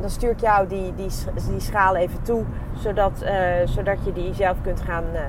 dan 0.00 0.10
stuur 0.10 0.30
ik 0.30 0.40
jou 0.40 0.66
die, 0.66 0.94
die, 0.94 1.10
die 1.48 1.60
schaal 1.60 1.96
even 1.96 2.22
toe. 2.22 2.44
Zodat, 2.78 3.22
uh, 3.22 3.30
zodat 3.64 4.04
je 4.04 4.12
die 4.12 4.34
zelf 4.34 4.56
kunt 4.62 4.80
gaan, 4.80 5.04
uh, 5.12 5.20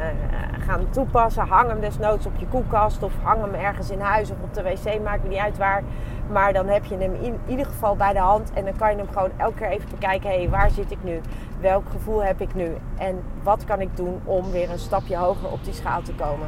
gaan 0.60 0.90
toepassen. 0.90 1.48
Hang 1.48 1.70
hem 1.70 1.80
desnoods 1.80 2.26
op 2.26 2.36
je 2.38 2.48
koelkast 2.48 3.04
of 3.04 3.14
hang 3.22 3.42
hem 3.42 3.54
ergens 3.54 3.90
in 3.90 4.00
huis 4.00 4.32
of 4.32 4.38
op 4.42 4.54
de 4.54 4.64
wc. 4.64 5.02
Maakt 5.04 5.24
me 5.24 5.30
niet 5.30 5.38
uit 5.38 5.58
waar. 5.58 5.84
Maar 6.32 6.54
dan 6.54 6.68
heb 6.68 6.86
je 6.86 6.98
hem 6.98 7.14
in 7.14 7.40
ieder 7.48 7.66
geval 7.66 7.96
bij 7.96 8.14
de 8.14 8.20
hand. 8.20 8.52
En 8.54 8.66
dan 8.66 8.76
kan 8.76 8.92
je 8.92 8.98
hem 8.98 9.08
gewoon 9.14 9.32
elke 9.38 9.58
keer 9.58 9.70
even 9.70 9.90
bekijken. 9.90 10.30
Hé, 10.30 10.38
hey, 10.38 10.50
waar 10.50 10.70
zit 10.70 10.92
ik 10.92 11.04
nu? 11.04 11.22
Welk 11.60 11.90
gevoel 11.90 12.24
heb 12.24 12.42
ik 12.42 12.54
nu? 12.54 12.76
En 12.98 13.24
wat 13.44 13.66
kan 13.66 13.82
ik 13.82 13.96
doen 13.96 14.22
om 14.24 14.52
weer 14.52 14.72
een 14.72 14.80
stapje 14.80 15.16
hoger 15.16 15.52
op 15.52 15.64
die 15.64 15.74
schaal 15.74 16.02
te 16.02 16.14
komen? 16.14 16.48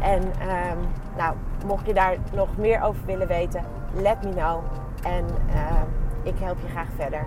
En 0.00 0.22
um, 0.22 0.78
nou, 1.16 1.34
mocht 1.66 1.86
je 1.86 1.94
daar 1.94 2.16
nog 2.34 2.56
meer 2.56 2.82
over 2.82 3.06
willen 3.06 3.26
weten, 3.26 3.64
let 3.94 4.24
me 4.24 4.30
know. 4.30 4.62
En 5.02 5.24
uh, 5.54 5.82
ik 6.22 6.38
help 6.38 6.58
je 6.60 6.68
graag 6.68 6.88
verder. 6.96 7.26